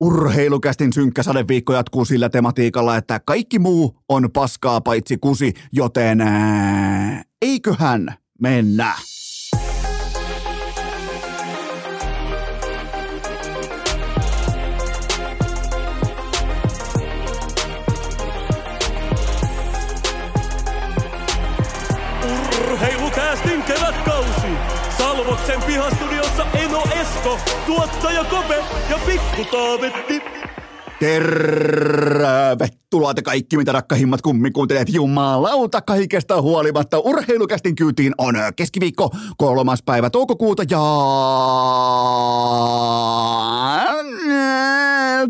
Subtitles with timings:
[0.00, 7.22] Urheilukästin synkkä sadeviikko jatkuu sillä tematiikalla, että kaikki muu on paskaa paitsi kusi, joten ää,
[7.42, 8.92] eiköhän mennä.
[22.24, 24.46] Urheilukästin kevätkausi.
[24.98, 26.05] Salvoksen pihastudiossa
[27.06, 30.45] Esko, tuottaja Kope ja Pikku Taavetti.
[31.00, 34.88] Tervetuloa te kaikki, mitä rakkahimmat kummikuuntelijat.
[34.88, 36.98] Jumalauta kaikesta huolimatta.
[36.98, 40.78] Urheilukästin kyytiin on keskiviikko kolmas päivä toukokuuta ja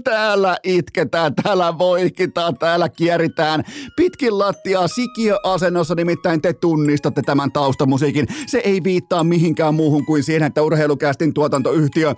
[0.05, 3.65] täällä itketään, täällä voikitaan, täällä kieritään.
[3.97, 8.27] Pitkin lattiaa sikiöasennossa nimittäin te tunnistatte tämän taustamusiikin.
[8.47, 12.15] Se ei viittaa mihinkään muuhun kuin siihen, että urheilukästin tuotantoyhtiö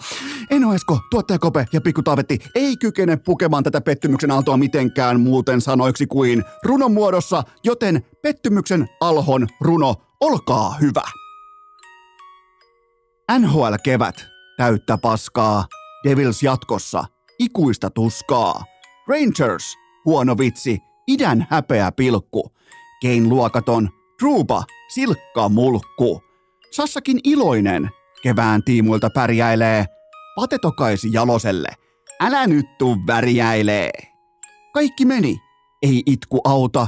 [0.50, 5.60] Eno Esko, tuottaja Kope ja Pikku Taavetti ei kykene pukemaan tätä pettymyksen aaltoa mitenkään muuten
[5.60, 11.02] sanoiksi kuin runon muodossa, joten pettymyksen alhon runo, olkaa hyvä.
[13.38, 14.26] NHL-kevät,
[14.56, 15.64] täyttä paskaa,
[16.04, 17.04] Devils jatkossa,
[17.38, 18.64] ikuista tuskaa.
[19.08, 22.52] Rangers, huono vitsi, idän häpeä pilkku.
[23.02, 23.88] Kein luokaton,
[24.22, 26.22] Druba, silkka mulkku.
[26.70, 27.90] Sassakin iloinen,
[28.22, 29.84] kevään tiimuilta pärjäilee.
[30.36, 31.68] Patetokaisi Jaloselle,
[32.20, 33.92] älä nyt tuu värjäilee.
[34.74, 35.36] Kaikki meni,
[35.82, 36.86] ei itku auta.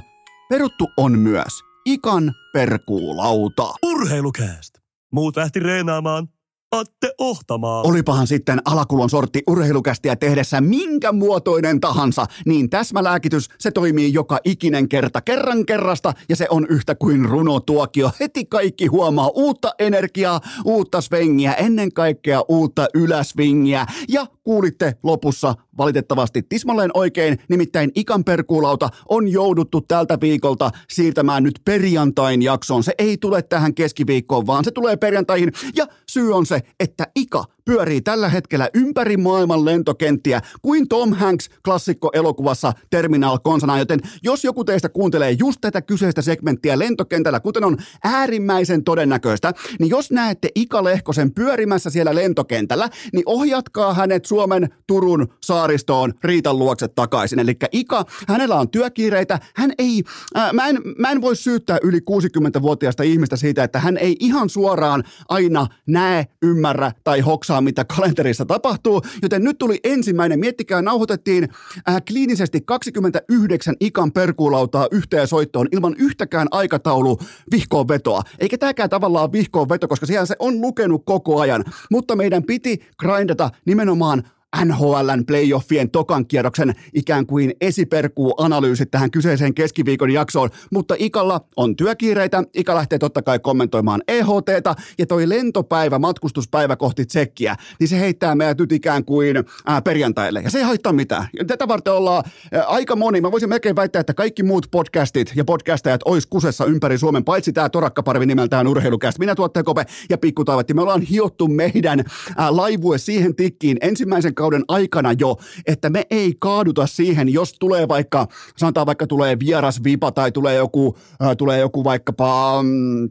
[0.48, 1.52] Peruttu on myös
[1.86, 3.74] ikan perkuulauta.
[3.82, 4.74] Urheilukääst.
[5.12, 6.28] Muut lähti reenaamaan.
[6.72, 7.86] Atte ohtamaan.
[7.86, 14.88] Olipahan sitten alakulon sortti urheilukästiä tehdessä minkä muotoinen tahansa, niin täsmälääkitys se toimii joka ikinen
[14.88, 18.10] kerta kerran kerrasta ja se on yhtä kuin runotuokio.
[18.20, 26.42] Heti kaikki huomaa uutta energiaa, uutta svengiä, ennen kaikkea uutta yläsvingiä ja kuulitte lopussa valitettavasti
[26.42, 32.84] tismalleen oikein, nimittäin Ikan perkuulauta on jouduttu tältä viikolta siirtämään nyt perjantain jaksoon.
[32.84, 35.52] Se ei tule tähän keskiviikkoon, vaan se tulee perjantaihin.
[35.76, 41.48] Ja syy on se, että Ika pyörii tällä hetkellä ympäri maailman lentokenttiä kuin Tom Hanks
[41.64, 47.76] klassikko-elokuvassa Terminal Konsana, joten jos joku teistä kuuntelee just tätä kyseistä segmenttiä lentokentällä, kuten on
[48.04, 55.28] äärimmäisen todennäköistä, niin jos näette Ika Lehkosen pyörimässä siellä lentokentällä, niin ohjatkaa hänet Suomen Turun
[55.70, 57.38] saaristoon Riitan luokse takaisin.
[57.38, 60.02] Eli Ika, hänellä on työkiireitä, hän ei,
[60.36, 64.48] äh, mä, en, mä en voi syyttää yli 60-vuotiaista ihmistä siitä, että hän ei ihan
[64.48, 71.48] suoraan aina näe, ymmärrä tai hoksaa, mitä kalenterissa tapahtuu, joten nyt tuli ensimmäinen, miettikää, nauhoitettiin
[71.88, 77.18] äh, kliinisesti 29 Ikan perkuulautaa yhteen soittoon ilman yhtäkään aikataulu
[77.50, 78.22] vihkoon vetoa.
[78.38, 82.80] Eikä tämäkään tavallaan vihkoon veto, koska siellä se on lukenut koko ajan, mutta meidän piti
[82.98, 84.22] grindata nimenomaan
[84.64, 92.42] NHLn playoffien tokan kierroksen ikään kuin esiperkuu-analyysit tähän kyseiseen keskiviikon jaksoon, mutta Ikalla on työkiireitä,
[92.54, 98.34] Ika lähtee totta kai kommentoimaan EHTtä, ja toi lentopäivä, matkustuspäivä kohti tsekkiä, niin se heittää
[98.34, 101.28] meidät nyt ikään kuin ää, perjantaille, ja se ei haittaa mitään.
[101.46, 105.44] Tätä varten ollaan ää, aika moni, mä voisin melkein väittää, että kaikki muut podcastit ja
[105.44, 109.18] podcastajat ois kusessa ympäri Suomen, paitsi tämä torakkaparvi nimeltään Urheilukäst.
[109.18, 112.04] Minä tuottaja Kope ja Pikku Taavetti, me ollaan hiottu meidän
[112.36, 115.36] ää, laivue siihen tikkiin ensimmäisen kauden aikana jo,
[115.66, 120.54] että me ei kaaduta siihen, jos tulee vaikka, sanotaan vaikka tulee vieras vipa tai tulee
[120.54, 122.62] joku, äh, tulee joku vaikkapa...
[122.62, 123.10] Mm,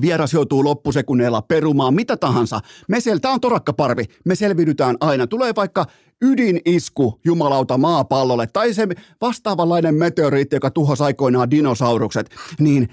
[0.00, 2.60] vieras joutuu loppusekunneilla perumaan, mitä tahansa.
[2.88, 5.26] Me sel, tää on torakkaparvi, me selviydytään aina.
[5.26, 5.86] Tulee vaikka
[6.22, 8.88] ydinisku jumalauta maapallolle tai se
[9.20, 12.88] vastaavanlainen meteoriitti, joka tuhosi aikoinaan dinosaurukset, niin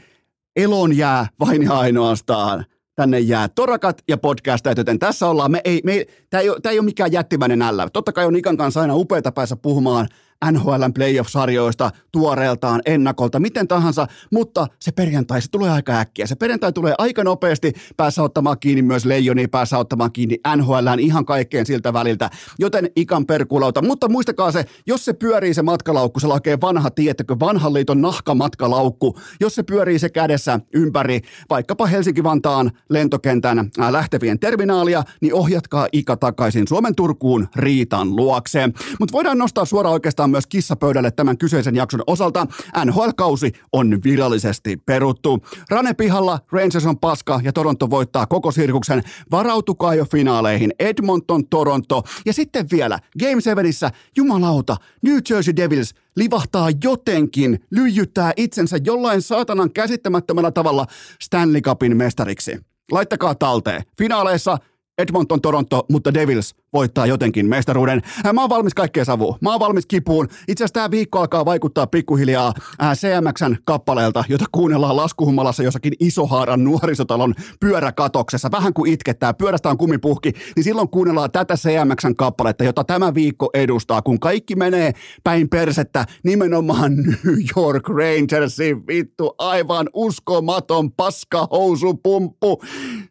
[0.56, 5.82] elon jää vain ja ainoastaan tänne jää torakat ja podcastajat, joten tässä ollaan, me ei,
[5.84, 7.90] me, tämä ei, ei ole mikään jättimäinen ällä.
[7.94, 10.08] Totta kai on Ikan kanssa aina upeita päässä puhumaan
[10.52, 16.28] NHLn playoff-sarjoista, tuoreeltaan, ennakolta, miten tahansa, mutta se perjantai, se tulee aika äkkiä.
[16.28, 21.26] Se perjantai tulee aika nopeasti, päässä ottamaan kiinni myös Leijoni, päässä ottamaan kiinni NHLn ihan
[21.26, 22.30] kaikkeen siltä väliltä,
[22.60, 23.82] joten ikan perkulauta.
[23.82, 29.20] Mutta muistakaa se, jos se pyörii se matkalaukku, se lakee vanha, tiettäkö, vanhan liiton nahkamatkalaukku,
[29.40, 36.68] jos se pyörii se kädessä ympäri vaikkapa Helsinki-Vantaan lentokentän lähtevien terminaalia, niin ohjatkaa Ika takaisin
[36.68, 38.74] Suomen Turkuun Riitan luokseen.
[39.00, 42.48] Mutta voidaan nostaa suoraan oikeastaan myös kissapöydälle tämän kyseisen jakson osalta.
[42.86, 45.46] NHL-kausi on virallisesti peruttu.
[45.70, 49.04] Rane pihalla, Rangers on paska ja Toronto voittaa koko sirkuksen.
[49.32, 50.74] Varautukaa jo finaaleihin.
[50.80, 58.78] Edmonton, Toronto ja sitten vielä Game 7 jumalauta, New Jersey Devils livahtaa jotenkin, lyijyttää itsensä
[58.84, 60.86] jollain saatanan käsittämättömällä tavalla
[61.22, 62.58] Stanley Cupin mestariksi.
[62.92, 63.82] Laittakaa talteen.
[63.98, 64.58] Finaaleissa
[64.98, 68.02] Edmonton, Toronto, mutta Devils voittaa jotenkin mestaruuden.
[68.34, 69.38] Mä oon valmis kaikkeen savuun.
[69.42, 70.28] Mä oon valmis kipuun.
[70.48, 72.54] Itse asiassa tämä viikko alkaa vaikuttaa pikkuhiljaa
[72.94, 78.52] CMXn kappaleelta, jota kuunnellaan laskuhummalassa jossakin Isohaaran nuorisotalon pyöräkatoksessa.
[78.52, 83.50] Vähän kuin itkettää, pyörästä on kumipuhki, niin silloin kuunnellaan tätä CMXn kappaletta, jota tämä viikko
[83.54, 84.92] edustaa, kun kaikki menee
[85.24, 92.62] päin persettä nimenomaan New York Rangersin vittu aivan uskomaton paskahousupumppu.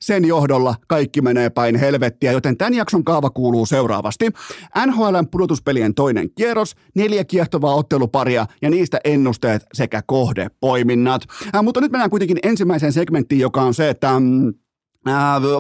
[0.01, 4.31] Sen johdolla kaikki menee päin helvettiä, joten tämän jakson kaava kuuluu seuraavasti.
[4.87, 11.23] NHLn pudotuspelien toinen kierros, neljä kiehtovaa otteluparia ja niistä ennusteet sekä kohdepoiminnat.
[11.55, 14.55] Äh, mutta nyt mennään kuitenkin ensimmäiseen segmenttiin, joka on se, että mm,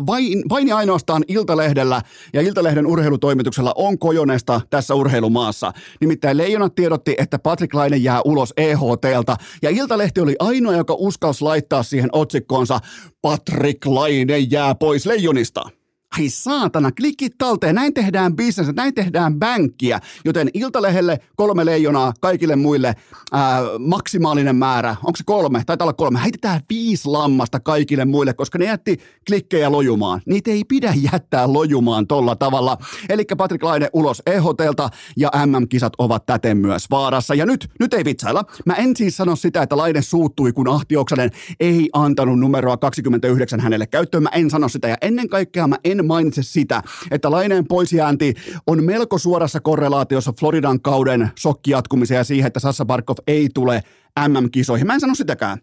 [0.06, 2.02] vain, vain ja ainoastaan Iltalehdellä
[2.32, 5.72] ja Iltalehden urheilutoimituksella on kojonesta tässä urheilumaassa.
[6.00, 11.44] Nimittäin Leijonat tiedotti, että Patrick Laine jää ulos EHTlta ja Iltalehti oli ainoa, joka uskalsi
[11.44, 12.80] laittaa siihen otsikkoonsa
[13.22, 15.81] Patrick Laine jää pois Leijonista.
[16.18, 22.56] Ai saatana, klikit talteen, näin tehdään bisnes, näin tehdään bänkkiä, joten Iltalehelle kolme leijonaa, kaikille
[22.56, 22.94] muille
[23.32, 28.58] ää, maksimaalinen määrä, onko se kolme, taitaa olla kolme, heitetään viisi lammasta kaikille muille, koska
[28.58, 30.20] ne jätti klikkejä lojumaan.
[30.26, 32.78] Niitä ei pidä jättää lojumaan tolla tavalla.
[33.08, 37.34] Eli Patrik Laine ulos EHTlta ja MM-kisat ovat täten myös vaarassa.
[37.34, 38.44] Ja nyt, nyt ei vitsailla.
[38.66, 41.30] Mä en siis sano sitä, että Laine suuttui, kun Ahti Oksanen
[41.60, 44.22] ei antanut numeroa 29 hänelle käyttöön.
[44.22, 48.34] Mä en sano sitä ja ennen kaikkea mä en mainitse sitä, että Laineen poisjäänti
[48.66, 53.82] on melko suorassa korrelaatiossa Floridan kauden shokkijatkumiseen ja siihen, että Sassa Barkov ei tule
[54.28, 54.87] MM-kisoihin.
[54.87, 55.58] Mä en sano sitäkään.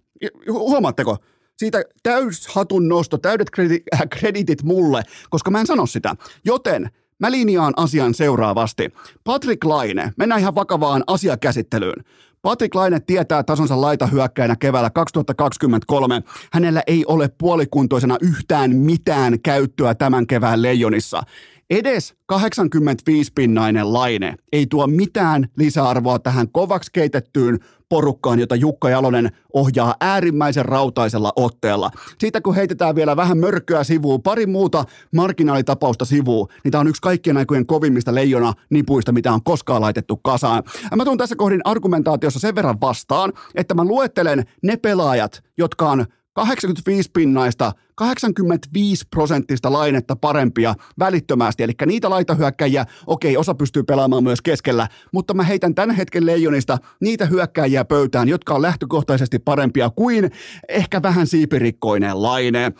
[0.50, 1.18] Huomaatteko?
[1.57, 6.15] Siitä täys hatun nosto, täydet kredi- äh, kreditit mulle, koska mä en sano sitä.
[6.45, 6.89] Joten
[7.19, 8.94] Mä linjaan asian seuraavasti.
[9.24, 12.03] Patrick Laine, mennään ihan vakavaan asiakäsittelyyn.
[12.41, 16.21] Patrick Laine tietää tasonsa laitahyökkäinä keväällä 2023.
[16.53, 21.21] Hänellä ei ole puolikuntoisena yhtään mitään käyttöä tämän kevään leijonissa.
[21.69, 27.59] Edes 85-pinnainen laine ei tuo mitään lisäarvoa tähän kovaksi keitettyyn
[27.89, 31.91] porukkaan, jota Jukka Jalonen ohjaa äärimmäisen rautaisella otteella.
[32.19, 37.01] Siitä kun heitetään vielä vähän mörköä sivuun, pari muuta marginaalitapausta sivuun, niin tämä on yksi
[37.01, 40.63] kaikkien aikojen kovimmista leijona nipuista, mitä on koskaan laitettu kasaan.
[40.95, 46.06] Mä tuun tässä kohdin argumentaatiossa sen verran vastaan, että mä luettelen ne pelaajat, jotka on
[46.45, 51.63] 85 pinnaista, 85 prosenttista lainetta parempia välittömästi.
[51.63, 56.77] Eli niitä laitahyökkäjiä, okei, osa pystyy pelaamaan myös keskellä, mutta mä heitän tämän hetken leijonista
[57.01, 60.31] niitä hyökkäjiä pöytään, jotka on lähtökohtaisesti parempia kuin
[60.69, 62.71] ehkä vähän siipirikkoinen laine.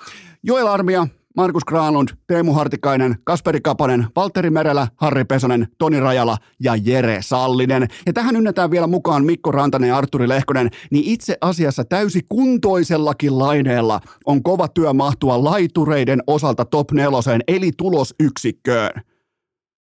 [0.44, 1.08] Joel Armia,
[1.40, 7.88] Markus Granlund, Teemu Hartikainen, Kasperi Kapanen, Valtteri Merelä, Harri Pesonen, Toni Rajala ja Jere Sallinen.
[8.06, 13.40] Ja tähän ynnätään vielä mukaan Mikko Rantanen ja Arturi Lehkonen, niin itse asiassa täysi kuntoisellakin
[13.40, 19.02] laineella on kova työ mahtua laitureiden osalta top neloseen, eli tulosyksikköön.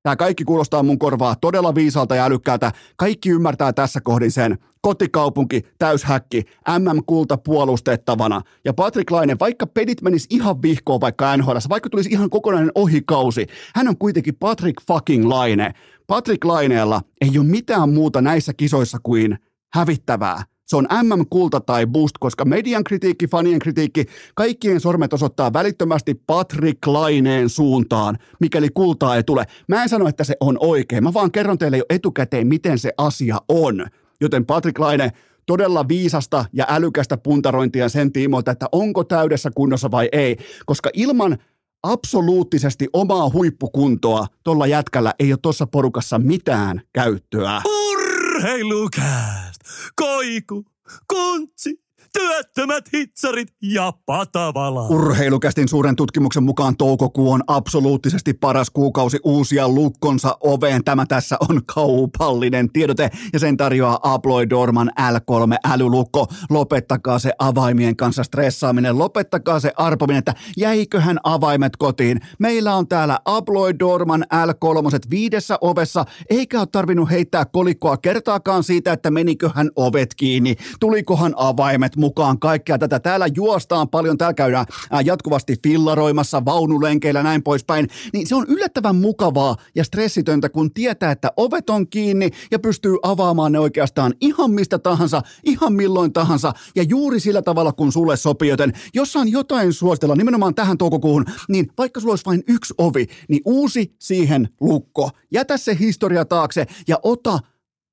[0.03, 2.71] Tämä kaikki kuulostaa mun korvaa todella viisalta ja älykkäältä.
[2.97, 4.57] Kaikki ymmärtää tässä kohdin sen.
[4.85, 6.43] Kotikaupunki, täyshäkki,
[6.79, 8.41] MM-kulta puolustettavana.
[8.65, 13.45] Ja Patrick Laine, vaikka pedit menis ihan vihkoon vaikka NHL, vaikka tulisi ihan kokonainen ohikausi,
[13.75, 15.73] hän on kuitenkin Patrick fucking Laine.
[16.07, 19.37] Patrick Laineella ei ole mitään muuta näissä kisoissa kuin
[19.73, 24.05] hävittävää se on MM-kulta tai boost, koska median kritiikki, fanien kritiikki,
[24.35, 29.45] kaikkien sormet osoittaa välittömästi Patrick Laineen suuntaan, mikäli kultaa ei tule.
[29.67, 31.03] Mä en sano, että se on oikein.
[31.03, 33.85] Mä vaan kerron teille jo etukäteen, miten se asia on.
[34.21, 35.11] Joten Patrick Laine,
[35.45, 41.37] todella viisasta ja älykästä puntarointia sen tiimoilta, että onko täydessä kunnossa vai ei, koska ilman
[41.83, 47.61] absoluuttisesti omaa huippukuntoa tuolla jätkällä ei ole tuossa porukassa mitään käyttöä.
[47.65, 49.61] Urheilukääst!
[49.95, 50.65] Koiku!
[51.13, 51.84] Kuntsi!
[52.19, 54.87] Työttömät hitsarit ja patavala.
[54.87, 60.83] Urheilukästin suuren tutkimuksen mukaan toukokuu on absoluuttisesti paras kuukausi uusia lukkonsa oveen.
[60.83, 66.27] Tämä tässä on kaupallinen tiedote ja sen tarjoaa Abloy Dorman L3 älylukko.
[66.49, 72.19] Lopettakaa se avaimien kanssa stressaaminen, lopettakaa se arpominen, että jäiköhän avaimet kotiin.
[72.39, 78.93] Meillä on täällä Abloy Dorman L3 viidessä ovessa, eikä ole tarvinnut heittää kolikkoa kertaakaan siitä,
[78.93, 82.99] että meniköhän ovet kiinni, tulikohan avaimet mukaan kaikkea tätä.
[82.99, 84.65] Täällä juostaan paljon, täällä käydään
[85.05, 87.87] jatkuvasti fillaroimassa, vaunulenkeillä näin poispäin.
[88.13, 92.97] Niin se on yllättävän mukavaa ja stressitöntä, kun tietää, että ovet on kiinni ja pystyy
[93.03, 98.17] avaamaan ne oikeastaan ihan mistä tahansa, ihan milloin tahansa ja juuri sillä tavalla, kun sulle
[98.17, 98.49] sopii.
[98.49, 103.07] Joten jos on jotain suositella nimenomaan tähän toukokuuhun, niin vaikka sulla olisi vain yksi ovi,
[103.29, 105.09] niin uusi siihen lukko.
[105.31, 107.39] Jätä se historia taakse ja ota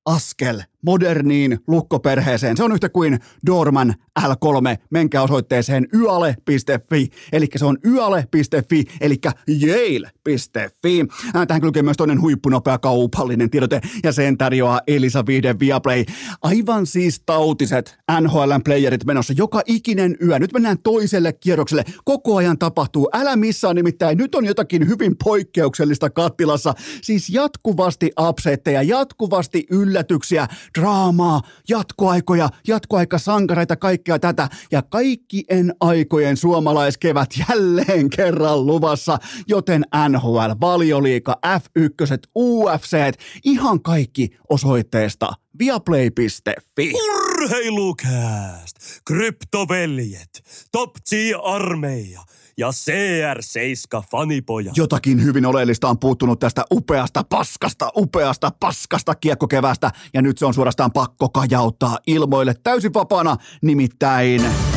[0.07, 2.57] askel moderniin lukkoperheeseen.
[2.57, 4.77] Se on yhtä kuin Dorman L3.
[4.91, 9.17] Menkää osoitteeseen yale.fi, eli se on yale.fi, eli
[9.49, 11.07] yale.fi.
[11.49, 16.05] Tähän kylkee myös toinen huippunopea kaupallinen tiedote, ja sen tarjoaa Elisa Vihde Viaplay.
[16.43, 20.39] Aivan siis tautiset NHLn playerit menossa joka ikinen yö.
[20.39, 21.85] Nyt mennään toiselle kierrokselle.
[22.05, 23.09] Koko ajan tapahtuu.
[23.13, 24.19] Älä missaa nimittäin.
[24.19, 26.75] Nyt on jotakin hyvin poikkeuksellista kattilassa.
[27.03, 30.49] Siis jatkuvasti upsetteja, jatkuvasti yllätyksiä,
[30.79, 34.49] draamaa, jatkoaikoja, jatkoaikasankareita, kaikkea tätä.
[34.73, 42.97] Ja kaikkien aikojen suomalaiskevät jälleen kerran luvassa, joten NHL, valioliika, F1, UFC,
[43.45, 46.93] ihan kaikki osoitteesta viaplay.fi.
[46.95, 48.77] Urheilukääst!
[49.05, 50.43] Kryptoveljet!
[50.73, 52.21] Top G-armeija!
[52.57, 54.73] Ja CR7 fanipoja.
[54.77, 60.55] Jotakin hyvin oleellista on puuttunut tästä upeasta paskasta, upeasta paskasta kiekkokevästä ja nyt se on
[60.55, 64.72] suorastaan pakko kajauttaa ilmoille täysin vapaana, nimittäin...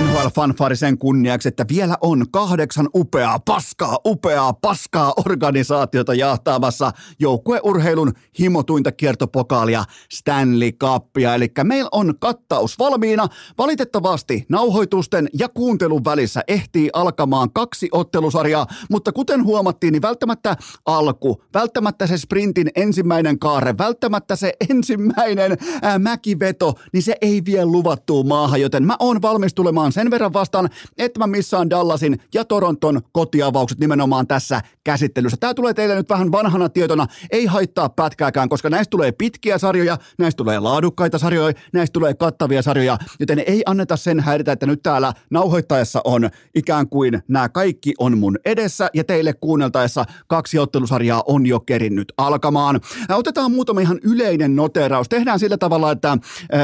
[0.00, 8.12] NHL fanfari sen kunniaksi, että vielä on kahdeksan upeaa, paskaa, upeaa, paskaa organisaatiota jahtaamassa joukkueurheilun
[8.38, 11.34] himotuinta kiertopokaalia Stanley Cupia.
[11.34, 13.28] Eli meillä on kattaus valmiina.
[13.58, 21.42] Valitettavasti nauhoitusten ja kuuntelun välissä ehtii alkamaan kaksi ottelusarjaa, mutta kuten huomattiin, niin välttämättä alku,
[21.54, 28.22] välttämättä se sprintin ensimmäinen kaare, välttämättä se ensimmäinen ää, mäkiveto, niin se ei vie luvattua
[28.22, 32.44] maahan, joten mä oon valmis tulemaan ottamaan sen verran vastaan, että mä missaan Dallasin ja
[32.44, 35.36] Toronton kotiavaukset nimenomaan tässä käsittelyssä.
[35.40, 39.98] Tämä tulee teille nyt vähän vanhana tietona, ei haittaa pätkääkään, koska näistä tulee pitkiä sarjoja,
[40.18, 44.82] näistä tulee laadukkaita sarjoja, näistä tulee kattavia sarjoja, joten ei anneta sen häiritä, että nyt
[44.82, 51.22] täällä nauhoittaessa on ikään kuin nämä kaikki on mun edessä ja teille kuunneltaessa kaksi ottelusarjaa
[51.26, 52.80] on jo kerinnyt alkamaan.
[53.08, 55.08] Otetaan muutama ihan yleinen noteraus.
[55.08, 56.18] Tehdään sillä tavalla, että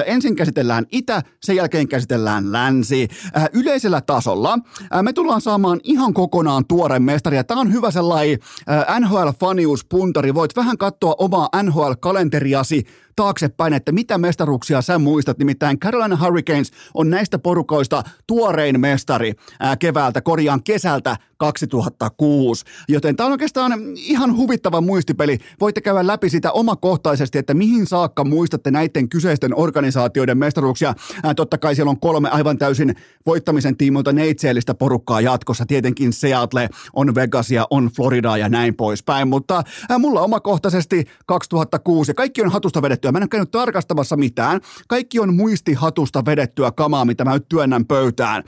[0.07, 3.09] ensin käsitellään itä, sen jälkeen käsitellään länsi.
[3.37, 4.59] Äh, yleisellä tasolla
[4.95, 7.45] äh, me tullaan saamaan ihan kokonaan tuoreen mestari.
[7.45, 8.38] Tämä on hyvä sellainen
[8.71, 10.35] äh, NHL-faniuspuntari.
[10.35, 15.38] Voit vähän katsoa omaa NHL-kalenteriasi taaksepäin, että mitä mestaruuksia sä muistat.
[15.38, 22.65] Nimittäin Carolina Hurricanes on näistä porukoista tuorein mestari ää, keväältä, korjaan kesältä 2006.
[22.89, 25.39] Joten tämä on oikeastaan ihan huvittava muistipeli.
[25.61, 30.95] Voitte käydä läpi sitä omakohtaisesti, että mihin saakka muistatte näiden kyseisten organisaatioiden mestaruuksia.
[31.37, 32.95] Totta kai siellä on kolme aivan täysin
[33.27, 35.67] voittamisen tiimoilta neitseellistä porukkaa jatkossa.
[35.67, 39.29] Tietenkin Seattle, on Vegasia, on Floridaa ja näin poispäin.
[39.29, 39.63] Mutta
[39.99, 43.13] mulla omakohtaisesti 2006 ja kaikki on hatusta vedetty vedettyä.
[43.13, 44.61] Mä en ole käynyt tarkastamassa mitään.
[44.89, 48.43] Kaikki on muistihatusta vedettyä kamaa, mitä mä nyt työnnän pöytään.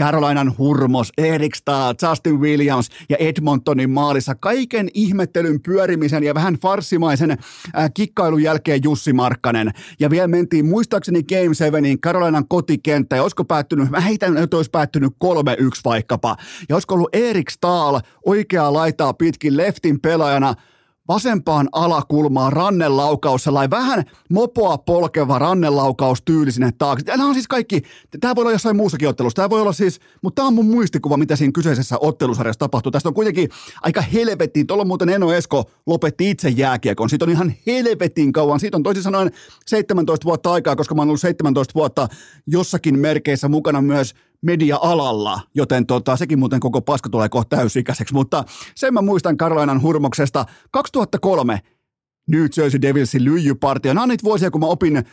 [0.00, 7.30] Carolinan hurmos, Erik Stahl, Justin Williams ja Edmontonin maalissa kaiken ihmettelyn pyörimisen ja vähän farsimaisen
[7.30, 7.38] äh,
[7.94, 9.70] kikkailun jälkeen Jussi Markkanen.
[10.00, 14.70] Ja vielä mentiin muistaakseni Game 7 Carolinan kotikenttä ja olisiko päättynyt, mä heitän, että olisi
[14.70, 15.26] päättynyt 3-1
[15.84, 16.36] vaikkapa.
[16.68, 20.54] Ja olisiko ollut Erik Stahl oikeaa laitaa pitkin leftin pelaajana–
[21.08, 27.04] vasempaan alakulmaan rannelaukaus, sellainen vähän mopoa polkeva rannelaukaus tyyli sinne taakse.
[27.06, 27.82] Nämä on siis kaikki,
[28.20, 31.16] tämä voi olla jossain muussakin ottelussa, tämä voi olla siis, mutta tämä on mun muistikuva,
[31.16, 32.92] mitä siinä kyseisessä ottelusarjassa tapahtuu.
[32.92, 33.48] Tästä on kuitenkin
[33.82, 38.76] aika helvettiin, tuolla muuten Eno Esko lopetti itse jääkiekon, siitä on ihan helvetin kauan, siitä
[38.76, 39.30] on toisin sanoen
[39.66, 42.08] 17 vuotta aikaa, koska mä oon ollut 17 vuotta
[42.46, 48.44] jossakin merkeissä mukana myös media-alalla, joten tota, sekin muuten koko paska tulee kohta täysikäiseksi, mutta
[48.74, 50.44] sen mä muistan Karolainan hurmoksesta.
[50.70, 51.60] 2003
[52.28, 53.94] New Jersey Devilsin lyijypartio.
[53.94, 55.04] Nämä on niitä vuosia, kun mä opin äh,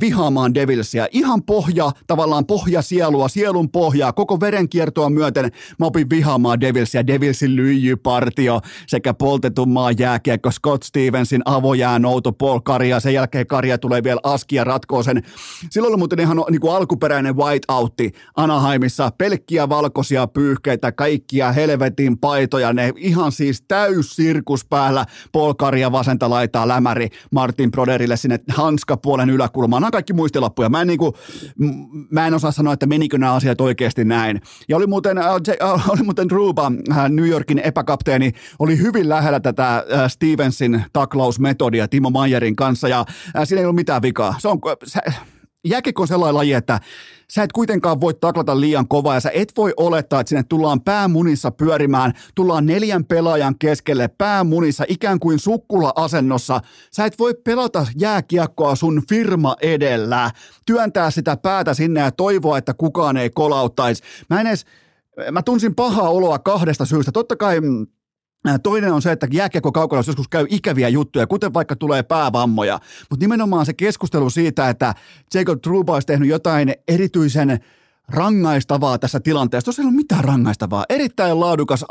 [0.00, 1.06] vihaamaan Devilsia.
[1.12, 7.06] Ihan pohja, tavallaan pohja sielua, sielun pohjaa, koko verenkiertoa myöten mä opin vihaamaan Devilsia.
[7.06, 13.00] Devilsin lyijypartio sekä poltetun maan jääkiekko Scott Stevensin avojää nouto Paul Karja.
[13.00, 15.22] Sen jälkeen Karja tulee vielä askia ratkoo sen.
[15.70, 19.10] Silloin oli muuten ihan niin kuin alkuperäinen whiteoutti Anaheimissa.
[19.18, 22.72] Pelkkiä valkoisia pyyhkeitä, kaikkia helvetin paitoja.
[22.72, 25.06] Ne ihan siis täys sirkus päällä.
[25.32, 29.80] Paul Karja vasenta laita laittaa lämäri Martin Broderille sinne hanskapuolen yläkulmaan.
[29.80, 30.68] Nämä on kaikki muistilappuja.
[30.68, 31.12] Mä en, niin kuin,
[32.10, 34.40] mä en osaa sanoa, että menikö nämä asiat oikeasti näin.
[34.68, 35.26] Ja oli muuten, äh,
[35.62, 42.10] äh, oli muuten Ruba, äh, New Yorkin epäkapteeni, oli hyvin lähellä tätä Stevensin taklausmetodia Timo
[42.10, 43.04] Mayerin kanssa ja
[43.44, 44.34] siinä ei ollut mitään vikaa.
[44.38, 45.00] Se on, se,
[45.64, 46.80] jääkiekko on sellainen laji, että
[47.30, 50.80] sä et kuitenkaan voi taklata liian kovaa ja sä et voi olettaa, että sinne tullaan
[50.80, 56.60] päämunissa pyörimään, tullaan neljän pelaajan keskelle päämunissa ikään kuin sukkula-asennossa.
[56.92, 60.30] Sä et voi pelata jääkiekkoa sun firma edellä,
[60.66, 64.02] työntää sitä päätä sinne ja toivoa, että kukaan ei kolauttaisi.
[64.30, 64.64] Mä en edes,
[65.30, 67.12] mä tunsin pahaa oloa kahdesta syystä.
[67.12, 67.86] Totta kai mm,
[68.62, 72.80] Toinen on se, että jääkiekko kaukalossa joskus käy ikäviä juttuja, kuten vaikka tulee päävammoja.
[73.10, 74.94] Mutta nimenomaan se keskustelu siitä, että
[75.34, 77.60] Jacob Truba olisi tehnyt jotain erityisen
[78.08, 79.64] rangaistavaa tässä tilanteessa.
[79.64, 80.84] Tuossa ei ole mitään rangaistavaa.
[80.88, 81.84] Erittäin laadukas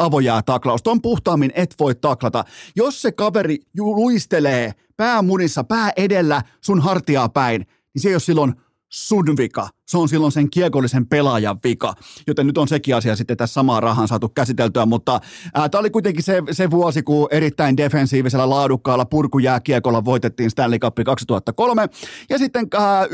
[0.45, 0.83] taklaus.
[0.83, 2.45] Tuon puhtaammin et voi taklata.
[2.75, 8.53] Jos se kaveri luistelee päämunissa, pää edellä sun hartiaa päin, niin se ei ole silloin
[8.89, 9.69] sun vika.
[9.88, 11.94] Se on silloin sen kiekollisen pelaajan vika.
[12.28, 15.20] Joten nyt on sekin asia sitten tässä samaa rahan saatu käsiteltyä, mutta
[15.54, 21.88] tämä oli kuitenkin se, se vuosi, kun erittäin defensiivisellä laadukkaalla purkujääkiekolla voitettiin Stanley Cup 2003.
[22.30, 23.08] Ja sitten ää,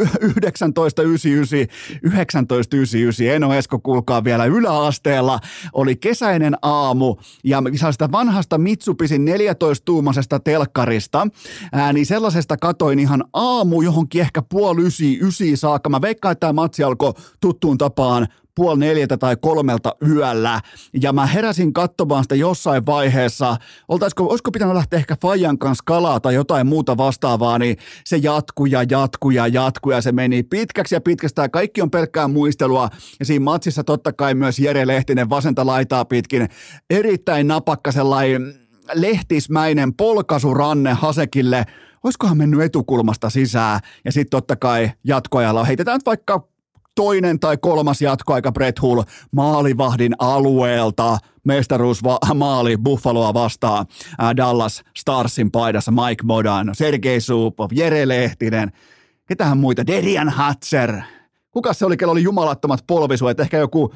[0.74, 5.40] 1999, 1999, Eno Esko kuulkaa vielä yläasteella,
[5.74, 11.28] oli kesäinen aamu ja sitä vanhasta Mitsubisin 14-tuumaisesta telkkarista,
[11.74, 15.90] ää, niin sellaisesta katoin ihan aamu johonkin ehkä puoli ysi, ysi saakka.
[15.90, 20.62] Mä veikkaan, että matsi alkoi tuttuun tapaan puoli neljätä tai kolmelta yöllä.
[21.01, 23.58] Ja mä heräsin katsomaan sitä jossain vaiheessa.
[23.88, 28.66] Oltaisiko, olisiko pitänyt lähteä ehkä Fajan kanssa kalaa tai jotain muuta vastaavaa, niin se jatkuu
[28.66, 31.50] ja jatkuu ja jatkuu ja se meni pitkäksi ja pitkästä.
[31.50, 32.89] Kaikki on pelkkää muistelua.
[33.20, 36.50] Ja siinä matsissa totta kai myös Jere Lehtinen vasenta laitaa pitkin.
[36.89, 38.54] Erittäin napakka sellainen
[38.94, 41.66] lehtismäinen polkasuranne Hasekille–
[42.03, 43.79] olisikohan mennyt etukulmasta sisään?
[44.06, 46.48] Ja sitten totta kai jatkoajalla heitetään vaikka
[46.96, 49.01] toinen tai kolmas jatkoaika Brett Hull
[49.32, 51.18] maalivahdin alueelta.
[51.44, 53.86] Mestaruusmaali Buffaloa vastaan.
[54.38, 58.72] Dallas Starsin paidassa Mike Modan, Sergei Supov, Jere Lehtinen,
[59.25, 61.01] ketähän muita, Derian Hatzer–
[61.51, 63.39] Kuka se oli, kello oli jumalattomat polvisuojat?
[63.39, 63.94] Ehkä joku,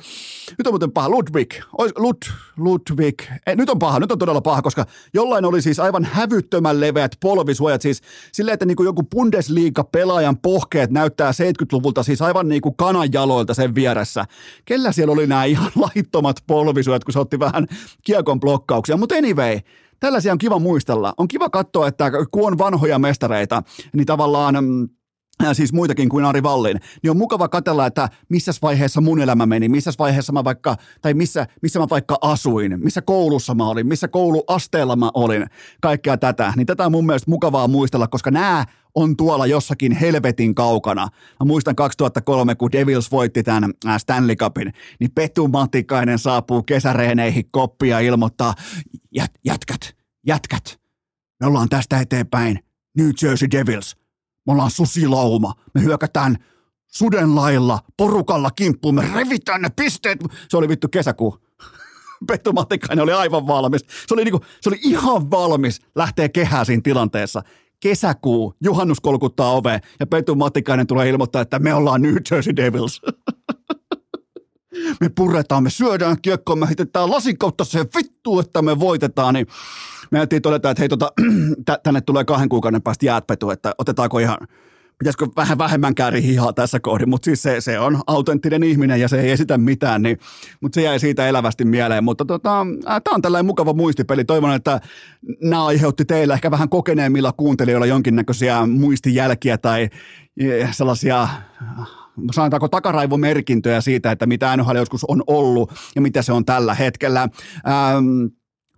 [0.57, 1.53] nyt on muuten paha, Ludwig.
[1.95, 2.17] Lud,
[2.57, 3.21] Ludwig.
[3.47, 7.11] Ei, nyt on paha, nyt on todella paha, koska jollain oli siis aivan hävyttömän leveät
[7.21, 7.81] polvisuojat.
[7.81, 13.53] Siis silleen, että niin kuin joku Bundesliga-pelaajan pohkeet näyttää 70-luvulta siis aivan niin kuin kananjaloilta
[13.53, 14.25] sen vieressä.
[14.65, 17.67] Kellä siellä oli nämä ihan laittomat polvisuojat, kun se otti vähän
[18.03, 18.97] kiekon blokkauksia.
[18.97, 19.59] Mutta anyway,
[19.99, 21.13] tällaisia on kiva muistella.
[21.17, 24.89] On kiva katsoa, että kun on vanhoja mestareita, niin tavallaan mm,
[25.53, 29.69] siis muitakin kuin Ari Vallin, niin on mukava katella, että missä vaiheessa mun elämä meni,
[29.69, 34.07] missä vaiheessa mä vaikka, tai missä, missä mä vaikka asuin, missä koulussa mä olin, missä
[34.07, 35.45] kouluasteella mä olin,
[35.81, 36.53] kaikkea tätä.
[36.55, 41.07] Niin tätä on mun mielestä mukavaa muistella, koska nämä on tuolla jossakin helvetin kaukana.
[41.39, 48.01] Mä muistan 2003, kun Devils voitti tämän Stanley Cupin, niin Petu Matikainen saapuu kesäreeneihin koppia
[48.01, 48.53] ja ilmoittaa,
[49.15, 49.95] Jät, jätkät,
[50.27, 50.79] jätkät,
[51.39, 52.59] me ollaan tästä eteenpäin
[52.97, 53.95] New Jersey Devils–
[54.45, 55.53] me ollaan susilauma.
[55.73, 56.37] Me hyökätään
[56.87, 60.19] suden lailla, porukalla kimppuun, me revitään ne pisteet.
[60.49, 61.37] Se oli vittu kesäkuu.
[62.27, 63.81] Pettu Matikainen oli aivan valmis.
[64.07, 67.41] Se oli, niinku, se oli ihan valmis lähteä kehään siinä tilanteessa.
[67.79, 73.01] Kesäkuu, juhannus kolkuttaa ove ja Pettu Matikainen tulee ilmoittaa, että me ollaan New Jersey Devils.
[75.01, 79.47] me puretaan, me syödään kiekkoa, me heitetään lasin kautta se vittu, että me voitetaan, niin
[80.11, 81.11] me ajattelin todeta, että hei, tota,
[81.83, 84.37] tänne tulee kahden kuukauden päästä jäätpetu, että otetaanko ihan,
[84.99, 89.07] pitäisikö vähän vähemmän kääri hihaa tässä kohdin, mutta siis se, se on autenttinen ihminen ja
[89.07, 90.19] se ei esitä mitään, niin,
[90.61, 92.03] mutta se jäi siitä elävästi mieleen.
[92.03, 94.25] Mutta tota, tämä on tällainen mukava muistipeli.
[94.25, 94.81] Toivon, että
[95.41, 99.89] nämä aiheutti teille ehkä vähän kokeneemmilla kuuntelijoilla jonkinnäköisiä muistijälkiä tai
[100.37, 101.27] e, sellaisia
[102.31, 107.21] sanotaanko takaraivomerkintöjä siitä, että mitä NHL joskus on ollut ja mitä se on tällä hetkellä.
[107.21, 108.25] Ähm,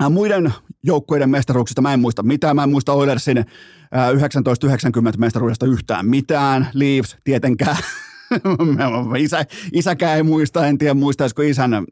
[0.03, 2.55] Äh, muiden joukkueiden mestaruuksista mä en muista mitään.
[2.55, 3.45] Mä en muista Oilersin
[3.91, 6.67] 1990 äh, mestaruudesta yhtään mitään.
[6.73, 7.77] Leafs tietenkään.
[9.17, 11.83] Isä, isäkään ei muista, en tiedä muistaisiko isän äh,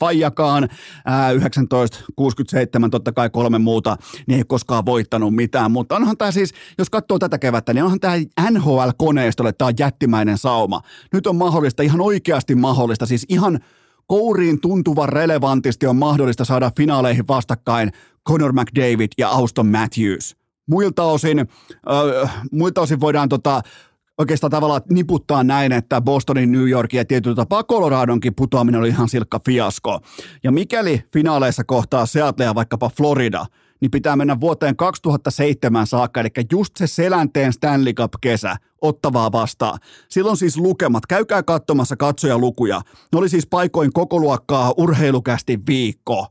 [0.00, 0.64] Fajakaan.
[0.64, 5.70] Äh, 1967 totta kai kolme muuta, niin ei koskaan voittanut mitään.
[5.70, 8.14] Mutta onhan tämä siis, jos katsoo tätä kevättä, niin onhan tämä
[8.50, 10.80] NHL-koneistolle tämä jättimäinen sauma.
[11.12, 13.58] Nyt on mahdollista, ihan oikeasti mahdollista, siis ihan–
[14.08, 17.92] kouriin tuntuvan relevantisti on mahdollista saada finaaleihin vastakkain
[18.28, 20.36] Conor McDavid ja Auston Matthews.
[20.68, 23.62] Muilta osin, äh, muilta osin voidaan tota,
[24.18, 29.08] oikeastaan tavallaan niputtaa näin, että Bostonin, New Yorkin ja tietyllä tapaa Coloradonkin putoaminen oli ihan
[29.08, 30.00] silkka fiasko.
[30.44, 33.46] Ja mikäli finaaleissa kohtaa Seattle ja vaikkapa Florida–
[33.80, 39.78] niin pitää mennä vuoteen 2007 saakka, eli just se selänteen Stanley Cup-kesä ottavaa vastaan.
[40.08, 42.80] Silloin siis lukemat, käykää katsomassa katsojalukuja.
[43.12, 46.26] Ne oli siis paikoin koko luokkaa urheilukästi viikko.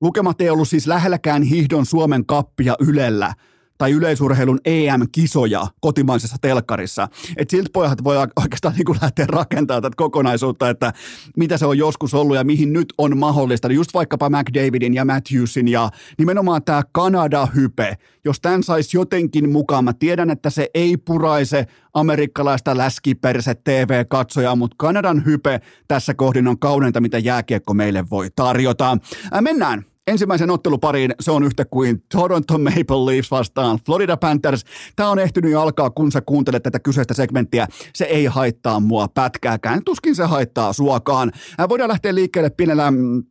[0.00, 3.34] Lukemat ei ollut siis lähelläkään hihdon Suomen kappia Ylellä–
[3.78, 7.08] tai yleisurheilun EM-kisoja kotimaisessa telkkarissa.
[7.36, 10.92] Että siltä pojat voi oikeastaan niin kuin lähteä rakentamaan tätä kokonaisuutta, että
[11.36, 13.72] mitä se on joskus ollut ja mihin nyt on mahdollista.
[13.72, 17.96] Just vaikkapa McDavidin ja Matthewsin ja nimenomaan tämä Kanada-hype.
[18.24, 24.74] Jos tämän saisi jotenkin mukaan, mä tiedän, että se ei puraise amerikkalaista läskiperse TV-katsojaa, mutta
[24.78, 28.98] Kanadan hype tässä kohdin on kauneinta, mitä jääkiekko meille voi tarjota.
[29.34, 34.64] Äh, mennään ensimmäisen ottelupariin se on yhtä kuin Toronto Maple Leafs vastaan Florida Panthers.
[34.96, 37.66] Tämä on ehtinyt jo alkaa, kun sä kuuntelet tätä kyseistä segmenttiä.
[37.94, 41.32] Se ei haittaa mua pätkääkään, tuskin se haittaa suokaan.
[41.68, 43.22] Voidaan lähteä liikkeelle pienellä mm,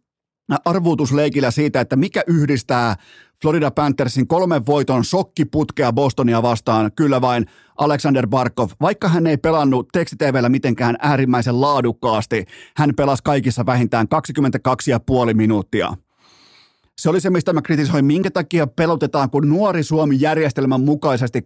[0.65, 2.95] arvuutusleikillä siitä, että mikä yhdistää
[3.41, 7.45] Florida Panthersin kolmen voiton shokkiputkea Bostonia vastaan, kyllä vain
[7.77, 8.69] Alexander Barkov.
[8.81, 12.45] Vaikka hän ei pelannut tekstitvllä mitenkään äärimmäisen laadukkaasti,
[12.77, 14.07] hän pelasi kaikissa vähintään
[15.29, 15.93] 22,5 minuuttia.
[16.99, 21.43] Se oli se, mistä mä kritisoin, minkä takia pelotetaan, kun nuori Suomi järjestelmän mukaisesti 18-19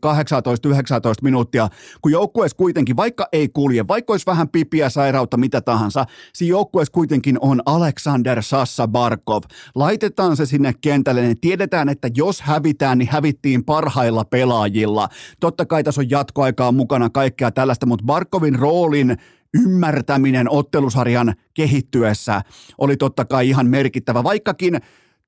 [1.22, 1.70] minuuttia,
[2.02, 6.92] kun joukkueessa kuitenkin, vaikka ei kulje, vaikka olisi vähän pipiä, sairautta, mitä tahansa, siinä joukkueessa
[6.92, 9.44] kuitenkin on Alexander Sassa Barkov.
[9.76, 15.10] Laitetaan se sinne kentälle, niin tiedetään, että jos hävitään, niin hävittiin parhailla pelaajilla.
[15.40, 19.18] Totta kai tässä on jatkoaikaa mukana kaikkea tällaista, mutta Barkovin roolin
[19.54, 22.42] ymmärtäminen ottelusarjan kehittyessä
[22.78, 24.80] oli totta kai ihan merkittävä, vaikkakin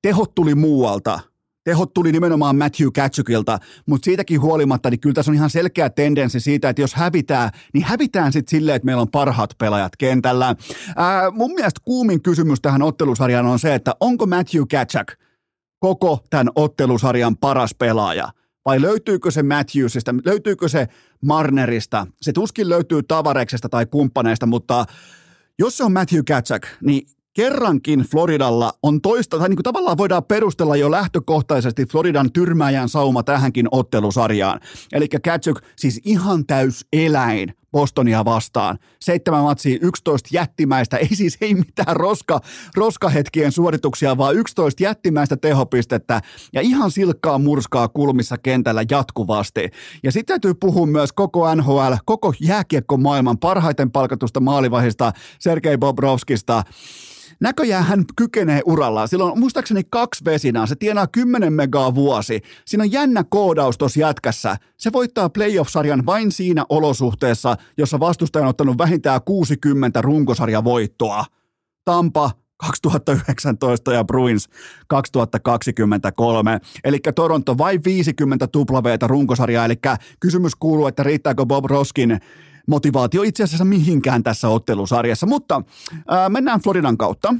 [0.02, 1.20] tehot tuli muualta.
[1.64, 6.40] Tehot tuli nimenomaan Matthew Katsukilta, mutta siitäkin huolimatta, niin kyllä tässä on ihan selkeä tendenssi
[6.40, 10.56] siitä, että jos hävitään, niin hävitään sitten silleen, että meillä on parhaat pelaajat kentällä.
[10.96, 15.12] Ää, mun mielestä kuumin kysymys tähän ottelusarjaan on se, että onko Matthew Katchuk
[15.78, 18.28] koko tämän ottelusarjan paras pelaaja?
[18.64, 20.88] Vai löytyykö se Matthewsista, löytyykö se
[21.24, 22.06] Marnerista?
[22.22, 24.84] Se tuskin löytyy Tavareksesta tai kumppaneista, mutta
[25.58, 30.24] jos se on Matthew Katchuk, niin kerrankin Floridalla on toista, tai niin kuin tavallaan voidaan
[30.24, 34.60] perustella jo lähtökohtaisesti Floridan tyrmäjän sauma tähänkin ottelusarjaan.
[34.92, 38.78] Eli Katsuk siis ihan täys eläin Bostonia vastaan.
[39.00, 42.40] Seitsemän matsia, 11 jättimäistä, ei siis ei mitään roska,
[42.76, 46.20] roskahetkien suorituksia, vaan 11 jättimäistä tehopistettä
[46.52, 49.70] ja ihan silkkaa murskaa kulmissa kentällä jatkuvasti.
[50.02, 56.62] Ja sitten täytyy puhua myös koko NHL, koko jääkiekko-maailman parhaiten palkatusta maalivahista Sergei Bobrovskista
[57.40, 59.08] näköjään hän kykenee urallaan.
[59.08, 62.40] Silloin muistaakseni kaksi vesinaa, se tienaa 10 megaa vuosi.
[62.64, 64.56] Siinä on jännä koodaus tuossa jätkässä.
[64.76, 71.24] Se voittaa playoff-sarjan vain siinä olosuhteessa, jossa vastustaja on ottanut vähintään 60 runkosarjavoittoa.
[71.84, 74.48] Tampa 2019 ja Bruins
[74.86, 76.58] 2023.
[76.84, 79.64] Eli Toronto vain 50 tuplaveeta runkosarjaa.
[79.64, 79.74] Eli
[80.20, 82.20] kysymys kuuluu, että riittääkö Bob Roskin
[82.68, 85.26] motivaatio itse asiassa mihinkään tässä ottelusarjassa.
[85.26, 85.62] Mutta
[86.08, 87.34] ää, mennään Floridan kautta.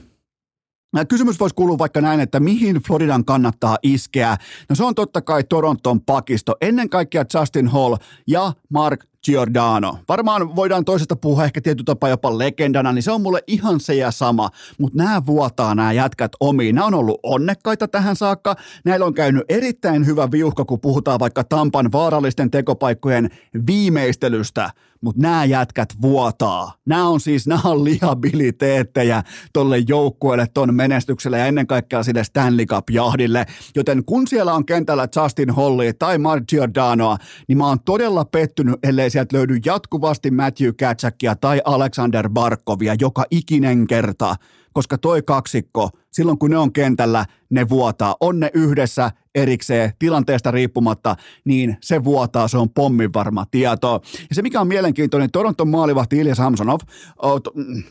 [1.08, 4.36] Kysymys voisi kuulua vaikka näin, että mihin Floridan kannattaa iskeä.
[4.68, 6.56] No se on totta kai Toronton pakisto.
[6.60, 9.98] Ennen kaikkea Justin Hall ja Mark Giordano.
[10.08, 13.94] Varmaan voidaan toisesta puhua ehkä tietyllä tapaa jopa legendana, niin se on mulle ihan se
[13.94, 14.50] ja sama.
[14.78, 16.74] Mutta nämä vuotaa nämä jätkät omiin.
[16.74, 18.56] Nämä on ollut onnekkaita tähän saakka.
[18.84, 23.30] Näillä on käynyt erittäin hyvä viuhka, kun puhutaan vaikka Tampan vaarallisten tekopaikkojen
[23.66, 24.70] viimeistelystä–
[25.02, 26.72] mutta nämä jätkät vuotaa.
[26.86, 32.66] Nämä on siis, nämä on liabiliteettejä tolle joukkueelle, ton menestykselle ja ennen kaikkea sille Stanley
[32.66, 33.46] Cup-jahdille.
[33.76, 37.16] Joten kun siellä on kentällä Justin Holly tai Mark Giordanoa,
[37.48, 43.24] niin mä oon todella pettynyt, ellei sieltä löydy jatkuvasti Matthew Katsakia tai Alexander Barkovia joka
[43.30, 44.36] ikinen kerta,
[44.72, 48.16] koska toi kaksikko, silloin kun ne on kentällä, ne vuotaa.
[48.20, 54.02] On ne yhdessä erikseen tilanteesta riippumatta, niin se vuotaa, se on pommin varma tieto.
[54.28, 56.80] Ja se mikä on mielenkiintoinen, Toronton maalivahti Ilja Samsonov,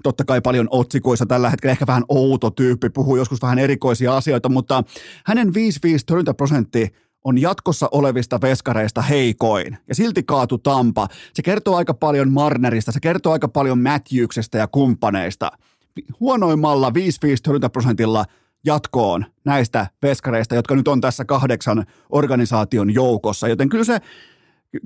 [0.03, 4.49] totta kai paljon otsikoissa tällä hetkellä, ehkä vähän outo tyyppi, puhuu joskus vähän erikoisia asioita,
[4.49, 4.83] mutta
[5.25, 5.51] hänen 5-5
[6.05, 11.07] torjuntaprosentti on jatkossa olevista veskareista heikoin ja silti kaatu Tampa.
[11.33, 15.51] Se kertoo aika paljon Marnerista, se kertoo aika paljon Matthewsesta ja kumppaneista.
[16.19, 16.93] Huonoimmalla 5-5
[17.43, 18.25] torjuntaprosentilla
[18.65, 24.01] jatkoon näistä veskareista, jotka nyt on tässä kahdeksan organisaation joukossa, joten kyllä se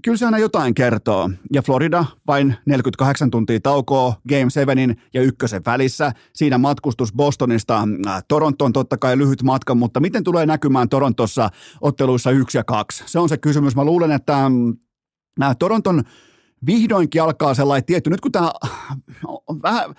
[0.03, 1.29] kyllä se aina jotain kertoo.
[1.53, 4.77] Ja Florida vain 48 tuntia taukoa Game 7
[5.13, 6.11] ja ykkösen välissä.
[6.33, 11.49] Siinä matkustus Bostonista äh, Torontoon totta kai lyhyt matka, mutta miten tulee näkymään Torontossa
[11.81, 13.03] otteluissa 1 ja 2?
[13.07, 13.75] Se on se kysymys.
[13.75, 14.51] Mä luulen, että
[15.39, 16.03] nämä äh, Toronton
[16.65, 18.51] vihdoinkin alkaa sellainen tietty, nyt kun tämä
[19.63, 19.95] vähän,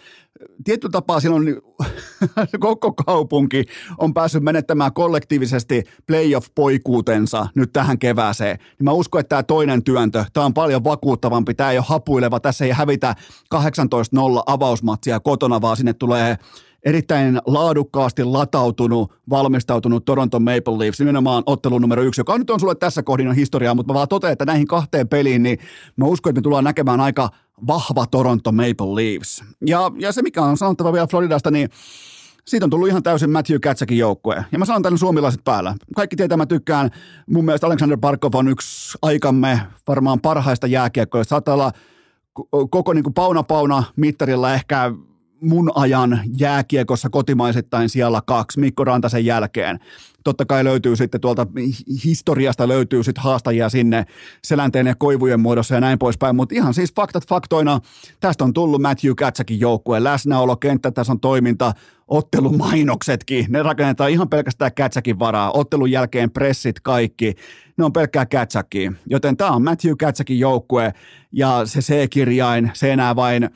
[0.65, 1.63] tietyllä tapaa silloin
[2.61, 3.65] koko kaupunki
[3.99, 10.25] on päässyt menettämään kollektiivisesti playoff-poikuutensa nyt tähän kevääseen, niin mä uskon, että tämä toinen työntö,
[10.33, 13.15] tämä on paljon vakuuttavampi, tämä ei ole hapuileva, tässä ei hävitä
[13.55, 13.59] 18-0
[14.47, 16.37] avausmatsia kotona, vaan sinne tulee
[16.87, 22.75] erittäin laadukkaasti latautunut, valmistautunut Toronto Maple Leafs, nimenomaan ottelu numero yksi, joka nyt on sulle
[22.75, 25.59] tässä kohdin historiaa, mutta mä vaan totean, että näihin kahteen peliin, niin
[25.97, 27.29] mä uskon, että me tullaan näkemään aika
[27.67, 29.45] vahva Toronto Maple Leafs.
[29.67, 31.69] Ja, ja se, mikä on sanottava vielä Floridasta, niin
[32.45, 34.45] siitä on tullut ihan täysin Matthew Katsakin joukkue.
[34.53, 35.75] Ja mä sanon tänne suomilaiset päällä.
[35.97, 36.91] Kaikki tietää, mä tykkään.
[37.31, 41.29] Mun mielestä Alexander Barkov on yksi aikamme varmaan parhaista jääkiekkoista.
[41.29, 41.73] Saattaa olla
[42.71, 44.93] koko niin kuin pauna pauna mittarilla ehkä
[45.41, 49.79] mun ajan jääkiekossa kotimaisittain siellä kaksi Mikko Rantasen jälkeen.
[50.25, 51.47] Totta kai löytyy sitten tuolta
[52.05, 54.07] historiasta löytyy sitten haastajia sinne
[54.45, 57.81] selänteen ja koivujen muodossa ja näin poispäin, mutta ihan siis faktat faktoina.
[58.21, 60.57] Tästä on tullut Matthew Katsakin joukkueen läsnäolo,
[61.11, 61.73] on toiminta,
[62.09, 67.35] ottelumainoksetkin, ne rakennetaan ihan pelkästään Katsakin varaa, ottelun jälkeen pressit kaikki,
[67.77, 68.93] ne on pelkkää Katsakia.
[69.07, 70.93] Joten tämä on Matthew Katsakin joukkue
[71.33, 73.51] ja se C-kirjain, se enää vain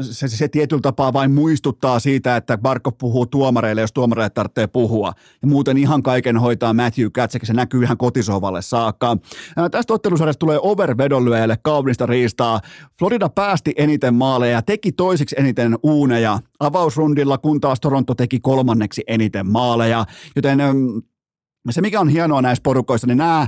[0.00, 5.12] se, se tietyllä tapaa vain muistuttaa siitä, että Barkov puhuu tuomareille, jos tuomareille tarvitsee puhua.
[5.42, 9.16] Ja muuten ihan kaiken hoitaa Matthew Katsek, se näkyy ihan kotisovalle saakka.
[9.56, 12.60] Ää, tästä ottelusarjasta tulee overvedonlyöjälle kaunista riistaa.
[12.98, 19.02] Florida päästi eniten maaleja ja teki toisiksi eniten uuneja avausrundilla, kun taas Toronto teki kolmanneksi
[19.06, 20.04] eniten maaleja.
[20.36, 20.58] Joten
[21.70, 23.46] se, mikä on hienoa näissä porukoissa, niin nämä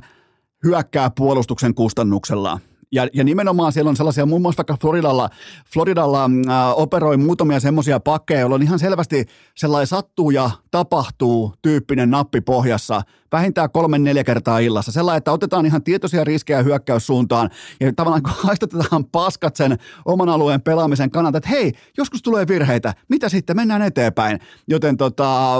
[0.64, 2.60] hyökkää puolustuksen kustannuksella–
[2.92, 5.28] ja, ja nimenomaan siellä on sellaisia, muun muassa vaikka Floridalla,
[5.72, 9.24] Floridalla äh, operoi muutamia semmoisia pakkeja, joilla on ihan selvästi
[9.56, 13.02] sellainen sattuu ja tapahtuu tyyppinen nappi pohjassa
[13.32, 14.92] vähintään kolme neljä kertaa illassa.
[14.92, 17.50] Sellainen, että otetaan ihan tietoisia riskejä hyökkäyssuuntaan
[17.80, 22.94] ja tavallaan kun haistatetaan paskat sen oman alueen pelaamisen kannalta, että hei, joskus tulee virheitä,
[23.08, 24.38] mitä sitten, mennään eteenpäin.
[24.68, 25.56] Joten tota,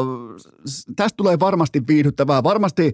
[0.96, 2.92] tästä tulee varmasti viihdyttävää, varmasti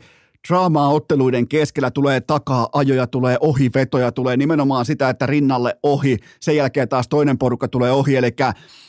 [0.48, 6.57] draamaa otteluiden keskellä, tulee takaa ajoja, tulee ohivetoja, tulee nimenomaan sitä, että rinnalle ohi, sen
[6.57, 8.31] jälkeen taas toinen porukka tulee ohi, eli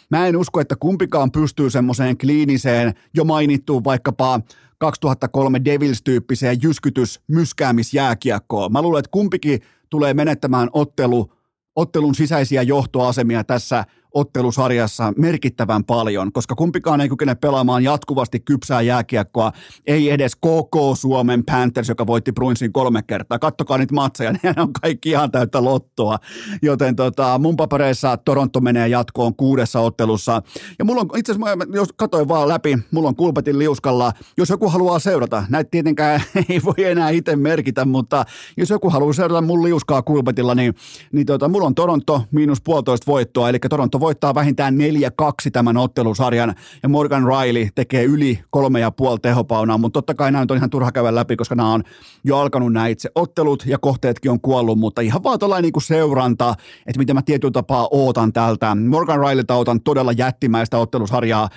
[0.09, 4.39] mä en usko, että kumpikaan pystyy semmoiseen kliiniseen, jo mainittuun vaikkapa
[4.77, 8.71] 2003 Devils-tyyppiseen jyskytys myskäämisjääkiekkoon.
[8.71, 9.59] Mä luulen, että kumpikin
[9.89, 11.33] tulee menettämään ottelu,
[11.75, 19.51] ottelun sisäisiä johtoasemia tässä– ottelusarjassa merkittävän paljon, koska kumpikaan ei kykene pelaamaan jatkuvasti kypsää jääkiekkoa,
[19.87, 23.39] ei edes koko Suomen Panthers, joka voitti Bruinsin kolme kertaa.
[23.39, 26.17] Kattokaa niitä matseja, ne on kaikki ihan täyttä lottoa.
[26.61, 30.41] Joten tota, mun papereissa Toronto menee jatkoon kuudessa ottelussa.
[30.79, 34.13] Ja mulla on, itse asiassa, jos katsoin vaan läpi, mulla on kulpetin liuskalla.
[34.37, 38.25] Jos joku haluaa seurata, näitä tietenkään ei voi enää itse merkitä, mutta
[38.57, 40.75] jos joku haluaa seurata mun liuskaa kulpetilla, niin,
[41.11, 44.75] niin tota, mulla on Toronto miinus puolitoista voittoa, eli Toronto voittaa vähintään
[45.21, 50.31] 4-2 tämän ottelusarjan ja Morgan Riley tekee yli kolme ja puoli tehopaunaa, mutta totta kai
[50.31, 51.83] nämä on ihan turha käydä läpi, koska nämä on
[52.23, 56.55] jo alkanut nämä itse ottelut ja kohteetkin on kuollut, mutta ihan vaan tuollainen niin seuranta,
[56.87, 58.75] että miten mä tietyllä tapaa ootan tältä.
[58.75, 61.49] Morgan Rileyltä otan todella jättimäistä ottelusarjaa.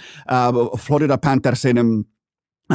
[0.78, 1.76] Florida Panthersin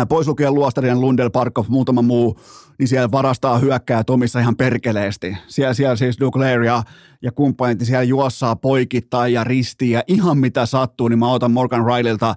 [0.06, 2.40] pois lukien Luostarinen, Lundell, Parkov, muutama muu,
[2.80, 5.38] niin siellä varastaa hyökkää Tomissa ihan perkeleesti.
[5.48, 6.84] Siellä, siellä siis Duclair ja,
[7.22, 11.52] ja kumppanit, niin siellä juossaa poikittain ja ristiin ja ihan mitä sattuu, niin mä otan
[11.52, 12.36] Morgan Rileylta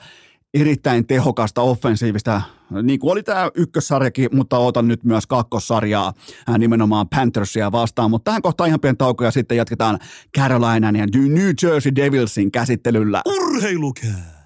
[0.54, 2.42] erittäin tehokasta offensiivista,
[2.82, 6.12] niin kuin oli tämä ykkössarjakin, mutta otan nyt myös kakkossarjaa
[6.58, 8.10] nimenomaan Panthersia vastaan.
[8.10, 9.98] Mutta tähän kohtaan ihan pieni tauko ja sitten jatketaan
[10.36, 13.22] Carolinan ja New Jersey Devilsin käsittelyllä.
[13.26, 14.39] Urheilukää!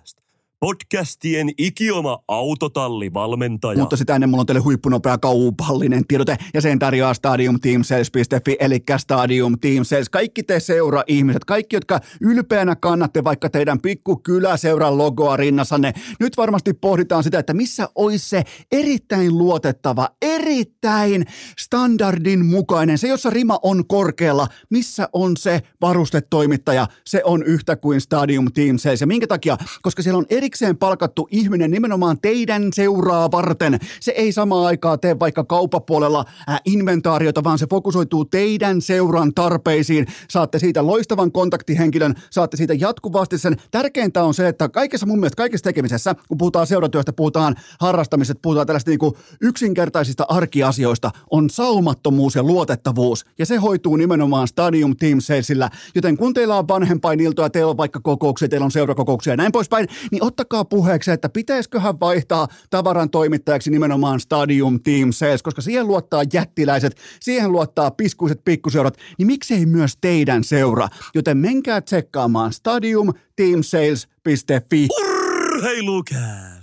[0.65, 3.79] Podcastien ikioma autotallivalmentaja.
[3.79, 9.59] Mutta sitä ennen mulla on teille huippunopea kaupallinen tiedote ja sen tarjoaa stadiumteamsales.fi eli Stadium
[9.61, 10.11] Team Sales.
[10.11, 15.93] Kaikki te seura-ihmiset, kaikki jotka ylpeänä kannatte vaikka teidän pikku kyläseuran logoa rinnassanne.
[16.21, 21.25] Nyt varmasti pohditaan sitä, että missä olisi se erittäin luotettava, erittäin
[21.59, 28.01] standardin mukainen, se jossa rima on korkealla, missä on se varustetoimittaja, se on yhtä kuin
[28.01, 29.01] Stadium Team Sales.
[29.01, 29.57] Ja minkä takia?
[29.83, 33.79] Koska siellä on eri erikseen palkattu ihminen nimenomaan teidän seuraa varten.
[34.01, 40.07] Se ei samaan aikaa tee vaikka kaupapuolella äh, inventaariota, vaan se fokusoituu teidän seuran tarpeisiin.
[40.31, 43.57] Saatte siitä loistavan kontaktihenkilön, saatte siitä jatkuvasti sen.
[43.71, 48.67] Tärkeintä on se, että kaikessa mun mielestä kaikessa tekemisessä, kun puhutaan seuratyöstä, puhutaan harrastamisesta, puhutaan
[48.67, 53.27] tällaista niin kuin yksinkertaisista arkiasioista, on saumattomuus ja luotettavuus.
[53.39, 55.71] Ja se hoituu nimenomaan Stadium Team Salesillä.
[55.95, 59.89] Joten kun teillä on vanhempainiltoja, teillä on vaikka kokouksia, teillä on seurakokouksia ja näin poispäin,
[60.11, 66.23] niin ottakaa puheeksi, että pitäisiköhän vaihtaa tavaran toimittajaksi nimenomaan Stadium Team Sales, koska siihen luottaa
[66.33, 70.89] jättiläiset, siihen luottaa piskuiset pikkuseurat, niin miksei myös teidän seura?
[71.15, 74.89] Joten menkää tsekkaamaan stadiumteamsales.fi.
[74.91, 76.61] Urheilukää!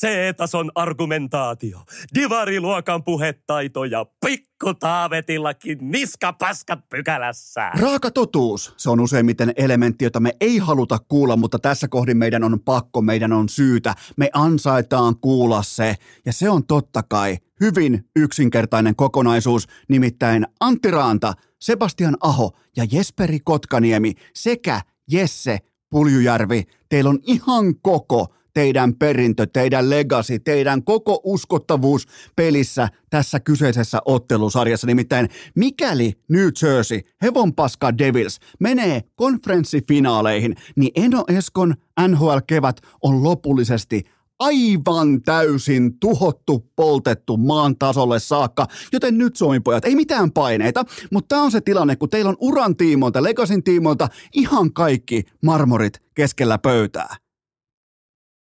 [0.00, 1.78] C-tason argumentaatio,
[2.14, 4.06] divariluokan puhetaito ja
[4.58, 7.70] pikku taavetillakin niskapaskat pykälässä.
[7.80, 8.74] Raaka totuus.
[8.76, 13.02] Se on useimmiten elementti, jota me ei haluta kuulla, mutta tässä kohdin meidän on pakko,
[13.02, 13.94] meidän on syytä.
[14.16, 15.94] Me ansaitaan kuulla se.
[16.26, 23.38] Ja se on totta kai hyvin yksinkertainen kokonaisuus, nimittäin Antti Raanta, Sebastian Aho ja Jesperi
[23.44, 25.58] Kotkaniemi sekä Jesse
[25.90, 26.62] Puljujärvi.
[26.88, 34.86] Teillä on ihan koko teidän perintö, teidän legacy, teidän koko uskottavuus pelissä tässä kyseisessä ottelusarjassa.
[34.86, 41.74] Nimittäin mikäli New Jersey, hevonpaska Devils, menee konferenssifinaaleihin, niin Eno Eskon
[42.08, 44.02] NHL-kevät on lopullisesti
[44.38, 51.42] aivan täysin tuhottu, poltettu maan tasolle saakka, joten nyt Suomi-pojat, ei mitään paineita, mutta tämä
[51.42, 57.25] on se tilanne, kun teillä on uran tiimoilta, Legasin tiimoilta ihan kaikki marmorit keskellä pöytää.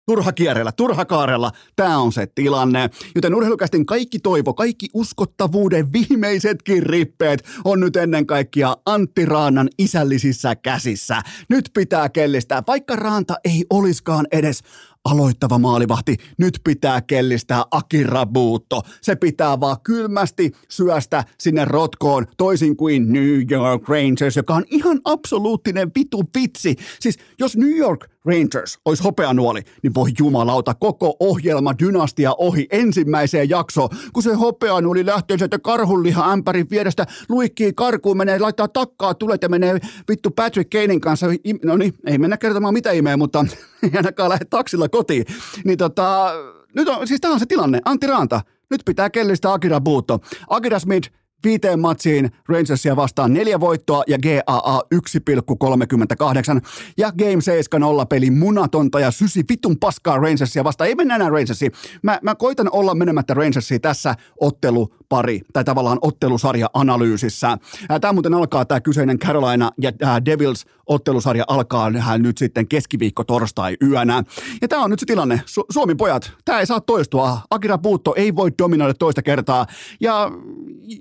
[0.05, 2.89] Turha kierrellä, turha kaarella, tämä on se tilanne.
[3.15, 10.55] Joten urheilukästin kaikki toivo, kaikki uskottavuuden viimeisetkin rippeet on nyt ennen kaikkea Antti Raanan isällisissä
[10.55, 11.21] käsissä.
[11.49, 14.59] Nyt pitää kellistää, vaikka Raanta ei oliskaan edes
[15.05, 18.81] aloittava maalivahti, nyt pitää kellistää Akira Buutto.
[19.01, 25.01] Se pitää vaan kylmästi syöstä sinne rotkoon, toisin kuin New York Rangers, joka on ihan
[25.05, 26.75] absoluuttinen vitu vitsi.
[26.99, 33.49] Siis jos New York Rangers olisi hopeanuoli, niin voi jumalauta koko ohjelma dynastia ohi ensimmäiseen
[33.49, 39.37] jaksoon, kun se hopeanuoli lähtee sieltä karhunliha ämpärin vierestä, luikkii karkuun, menee, laittaa takkaa, tulee
[39.41, 41.27] ja menee vittu Patrick Kanein kanssa,
[41.63, 43.45] no niin, ei mennä kertomaan mitä imeä, mutta
[43.83, 45.25] ei ainakaan lähde taksilla kotiin.
[45.65, 46.33] Niin tota,
[46.75, 50.19] nyt on, siis tämä on se tilanne, Antti Raanta, nyt pitää kellistä Akira Buutto.
[50.49, 51.09] Akira Smith,
[51.43, 56.61] viiteen matsiin Rangersia vastaan neljä voittoa ja GAA 1,38
[56.97, 60.87] ja Game 7 nolla peli munatonta ja sysi vitun paskaa Rangersia vastaan.
[60.87, 61.71] Ei mennä enää Rangersiin.
[62.01, 67.57] Mä, mä koitan olla menemättä Rangersiin tässä ottelupari tai tavallaan ottelusarja-analyysissä.
[68.01, 69.91] Tämä muuten alkaa tämä kyseinen Carolina ja
[70.25, 74.23] Devils ottelusarja alkaa nyt sitten keskiviikko torstai yönä.
[74.61, 75.41] Ja tämä on nyt se tilanne.
[75.45, 77.39] Su- Suomi pojat, tämä ei saa toistua.
[77.49, 79.65] Akira Puutto ei voi dominoida toista kertaa.
[79.99, 80.31] Ja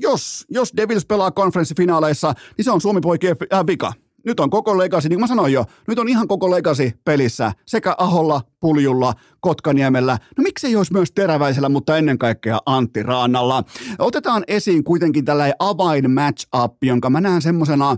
[0.01, 3.93] jos, jos Devils pelaa konferenssifinaaleissa, niin se on Suomi poikien äh, vika.
[4.27, 7.53] Nyt on koko legasi, niin kuin mä sanoin jo, nyt on ihan koko legasi pelissä
[7.67, 10.19] sekä Aholla, Puljulla, Kotkaniemellä.
[10.39, 13.65] No miksei olisi myös Teräväisellä, mutta ennen kaikkea Antti Raannalla.
[13.99, 17.97] Otetaan esiin kuitenkin tällainen avain match-up, jonka mä näen semmoisena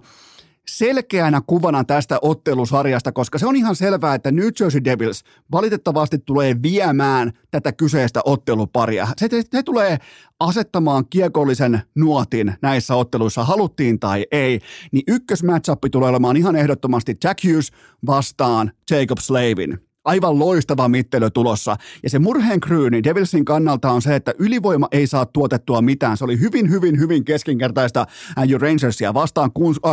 [0.69, 6.57] selkeänä kuvana tästä ottelusarjasta, koska se on ihan selvää, että New Jersey Devils valitettavasti tulee
[6.63, 9.09] viemään tätä kyseistä otteluparia.
[9.17, 9.99] Se, se, tulee
[10.41, 14.61] asettamaan kiekollisen nuotin näissä otteluissa, haluttiin tai ei,
[14.93, 17.73] niin ykkösmatchappi tulee olemaan ihan ehdottomasti Jack Hughes
[18.07, 21.77] vastaan Jacob Slavin aivan loistava mittelö tulossa.
[22.03, 26.17] Ja se murheen kryyni Devilsin kannalta on se, että ylivoima ei saa tuotettua mitään.
[26.17, 29.51] Se oli hyvin, hyvin, hyvin keskinkertaista New Rangersia vastaan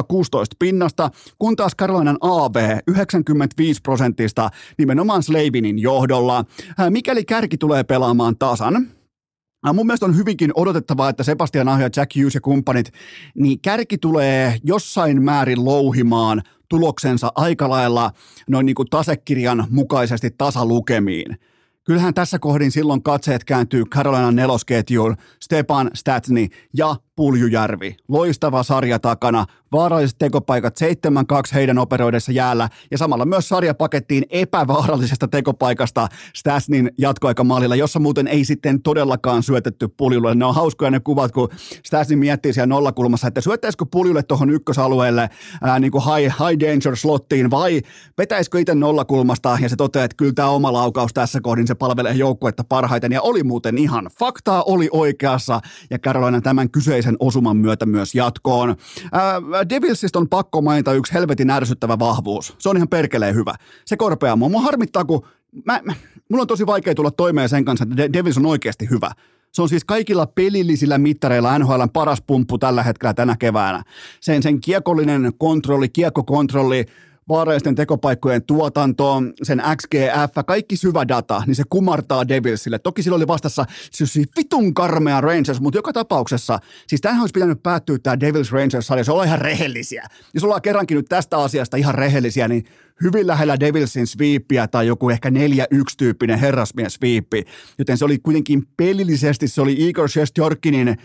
[0.07, 2.55] 16 pinnasta, kun taas Carolinan AB
[2.87, 6.45] 95 prosentista nimenomaan Slavinin johdolla.
[6.89, 8.87] Mikäli kärki tulee pelaamaan tasan,
[9.73, 12.93] Mun mielestä on hyvinkin odotettavaa, että Sebastian Ahja, Jack Hughes ja kumppanit,
[13.35, 18.11] niin kärki tulee jossain määrin louhimaan tuloksensa aika lailla
[18.49, 21.37] noin niin kuin tasekirjan mukaisesti tasalukemiin.
[21.83, 27.95] Kyllähän tässä kohdin silloin katseet kääntyy Carolina nelosketjuun, Stepan Statsni ja Puljujärvi.
[28.07, 30.85] Loistava sarja takana, vaaralliset tekopaikat 7-2
[31.53, 32.69] heidän operoidessa jäällä.
[32.91, 39.87] Ja samalla myös sarja pakettiin epävaarallisesta tekopaikasta Stasnin jatkoaikamaalilla, jossa muuten ei sitten todellakaan syötetty
[39.87, 40.35] puljulle.
[40.35, 41.49] Ne on hauskoja ne kuvat, kun
[41.85, 45.29] Stasnin miettii siellä nollakulmassa, että syöttäisikö puljulle tuohon ykkösalueelle
[45.61, 47.81] ää, niin kuin high, high danger slottiin vai
[48.17, 49.57] vetäisikö itse nollakulmasta?
[49.61, 53.11] Ja se toteaa, että kyllä tämä oma laukaus tässä kohdin se palvelee joukkuetta parhaiten.
[53.11, 55.61] Ja oli muuten ihan faktaa, oli oikeassa.
[55.89, 58.75] Ja Carolina tämän kyseisen osuman myötä myös jatkoon.
[59.11, 62.55] Ää, Devilsistä on pakko mainita yksi helvetin ärsyttävä vahvuus.
[62.59, 63.55] Se on ihan perkeleen hyvä.
[63.85, 64.49] Se korpea mua.
[64.49, 65.25] Mua harmittaa, kun
[65.65, 65.93] mä, mä,
[66.29, 69.11] mulla on tosi vaikea tulla toimeen sen kanssa, että Devils on oikeasti hyvä.
[69.51, 73.83] Se on siis kaikilla pelillisillä mittareilla NHL paras pumppu tällä hetkellä tänä keväänä.
[74.19, 76.85] Sen, sen kiekollinen kontrolli, kiekkokontrolli,
[77.29, 82.79] vaarallisten tekopaikkojen tuotanto, sen XGF, kaikki syvä data, niin se kumartaa Devilsille.
[82.79, 87.63] Toki sillä oli vastassa siis vitun karmea Rangers, mutta joka tapauksessa, siis tähän olisi pitänyt
[87.63, 90.07] päättyä tämä Devils Rangers-sarja, se on ihan rehellisiä.
[90.33, 92.65] Jos ollaan kerrankin nyt tästä asiasta ihan rehellisiä, niin
[93.03, 95.33] hyvin lähellä Devilsin sweepiä tai joku ehkä 4-1
[95.97, 97.45] tyyppinen herrasmies sweepi,
[97.77, 100.97] joten se oli kuitenkin pelillisesti, se oli Igor Shestjorkinin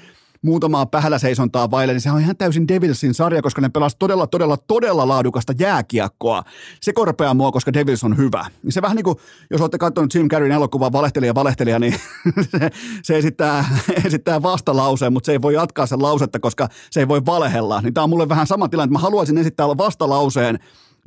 [0.46, 4.26] muutamaa pähällä seisontaa vaille, niin se on ihan täysin Devilsin sarja, koska ne pelas todella,
[4.26, 6.42] todella, todella laadukasta jääkiekkoa.
[6.80, 8.44] Se korpeaa mua, koska Devils on hyvä.
[8.68, 9.16] Se vähän niin kuin,
[9.50, 11.94] jos olette katsonut Jim Carreyn elokuvaa Valehtelija, Valehtelija, niin
[12.50, 12.70] se,
[13.02, 13.64] se esittää,
[14.06, 17.80] esittää vastalauseen, mutta se ei voi jatkaa sen lausetta, koska se ei voi valehella.
[17.80, 20.58] Niin tämä on mulle vähän sama tilanne, että mä haluaisin esittää vastalauseen,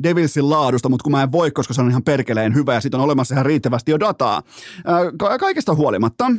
[0.03, 2.97] Devilsin laadusta, mutta kun mä en voi, koska se on ihan perkeleen hyvä ja siitä
[2.97, 4.43] on olemassa ihan riittävästi jo dataa.
[5.17, 6.31] Ka- kaikesta huolimatta,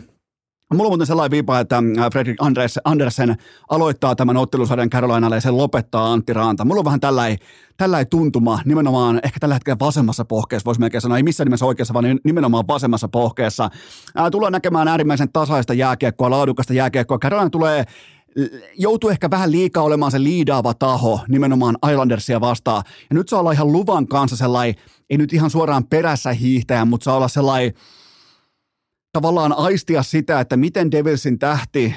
[0.74, 3.36] Mulla on muuten sellainen viipa, että Fredrik Andres, Andersen
[3.68, 6.64] aloittaa tämän ottelusarjan Carolinalle ja sen lopettaa Antti Raanta.
[6.64, 7.38] Mulla on vähän tällainen
[7.76, 11.94] tällä tuntuma nimenomaan ehkä tällä hetkellä vasemmassa pohkeessa, voisi melkein sanoa, ei missään nimessä oikeassa,
[11.94, 13.70] vaan nimenomaan vasemmassa pohkeessa.
[14.16, 17.18] Ää, tullaan näkemään äärimmäisen tasaista jääkiekkoa, laadukasta jääkiekkoa.
[17.18, 17.84] Carolina tulee
[18.78, 22.82] joutuu ehkä vähän liikaa olemaan se liidaava taho nimenomaan Islandersia vastaan.
[23.10, 24.74] Ja nyt saa olla ihan luvan kanssa sellainen,
[25.10, 27.72] ei nyt ihan suoraan perässä hiihtäjä, mutta saa olla sellainen
[29.12, 31.94] tavallaan aistia sitä, että miten Devilsin tähti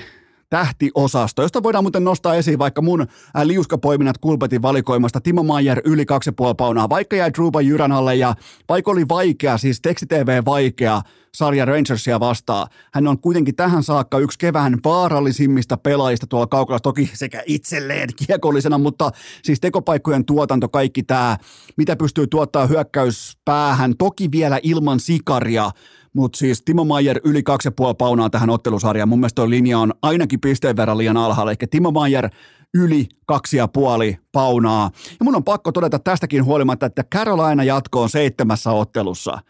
[0.50, 3.08] tähtiosasto, josta voidaan muuten nostaa esiin vaikka mun äh,
[3.44, 5.22] liuskapoiminnat Kulpetin valikoimasta.
[5.22, 8.36] Timo Maier yli 2,5 paunaa, vaikka jäi Druba Jyrän alle ja
[8.70, 11.02] vaikka oli vaikea, siis tekstitv vaikea
[11.34, 17.12] sarja Rangersia vastaan, hän on kuitenkin tähän saakka yksi kevään vaarallisimmista pelaajista tuolla kaukalla, toki
[17.14, 19.12] sekä itselleen kiekollisena, mutta
[19.44, 21.38] siis tekopaikkojen tuotanto, kaikki tämä,
[21.78, 25.72] mitä pystyy tuottaa hyökkäyspäähän, toki vielä ilman sikaria,
[26.14, 29.10] mutta siis Timo Maier yli 2,5 paunaa tähän ottelusarjaan.
[29.10, 31.52] Mun mielestä linja on ainakin pisteen verran liian alhaalla.
[31.52, 32.30] Eli Timo Maier
[32.74, 34.92] yli kaksi ja puoli paunaa.
[35.10, 39.40] Ja mun on pakko todeta tästäkin huolimatta, että Carolina jatkoon seitsemässä ottelussa–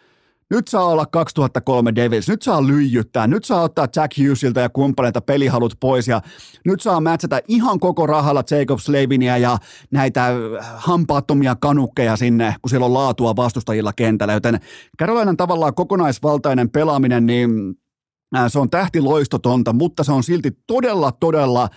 [0.49, 5.21] nyt saa olla 2003 Devils, nyt saa lyijyttää, nyt saa ottaa Jack Hughesilta ja kumppaneita
[5.21, 6.21] pelihalut pois ja
[6.65, 9.57] nyt saa mätsätä ihan koko rahalla Jacob Slavinia ja
[9.91, 10.27] näitä
[10.75, 14.59] hampaattomia kanukkeja sinne, kun siellä on laatua vastustajilla kentällä, joten
[14.99, 17.49] Carolinan tavallaan kokonaisvaltainen pelaaminen, niin
[18.47, 21.69] se on tähtiloistotonta, mutta se on silti todella, todella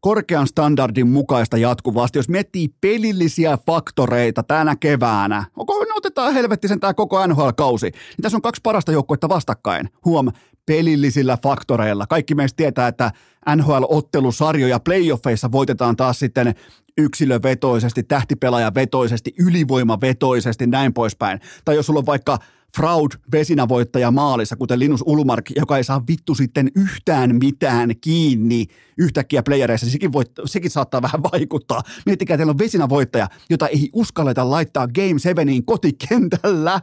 [0.00, 2.18] korkean standardin mukaista jatkuvasti.
[2.18, 8.38] Jos miettii pelillisiä faktoreita tänä keväänä, onko ne otetaan helvettisen tämä koko NHL-kausi, niin tässä
[8.38, 9.88] on kaksi parasta joukkuetta vastakkain.
[10.04, 10.28] Huom,
[10.66, 12.06] pelillisillä faktoreilla.
[12.06, 13.12] Kaikki meistä tietää, että
[13.56, 16.54] NHL-ottelusarjoja playoffeissa voitetaan taas sitten
[16.98, 21.40] yksilövetoisesti, tähtipelaajavetoisesti, ylivoimavetoisesti, näin poispäin.
[21.64, 22.38] Tai jos sulla on vaikka
[22.76, 28.66] fraud vesinävoittaja maalissa, kuten Linus Ulmark, joka ei saa vittu sitten yhtään mitään kiinni
[28.98, 31.82] yhtäkkiä playereissa, sekin, voit, sekin saattaa vähän vaikuttaa.
[32.06, 36.80] Miettikää, teillä on vesinävoittaja, jota ei uskalleta laittaa Game 7 kotikentällä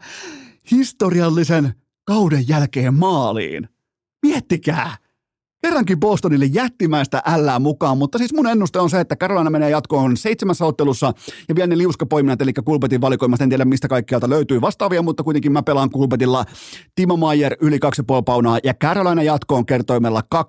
[0.71, 1.73] historiallisen
[2.05, 3.69] kauden jälkeen maaliin.
[4.21, 5.04] Miettikää!
[5.65, 10.17] Kerrankin Bostonille jättimäistä ällää mukaan, mutta siis mun ennuste on se, että Carolina menee jatkoon
[10.17, 11.13] seitsemässä ottelussa
[11.49, 15.51] ja vielä ne liuskapoiminnat, eli Kulpetin valikoimasta, en tiedä mistä kaikkialta löytyy vastaavia, mutta kuitenkin
[15.51, 16.45] mä pelaan Kulpetilla
[16.95, 20.41] Timo Maier yli 2,5 paunaa ja Carolina jatkoon kertoimella 2,09.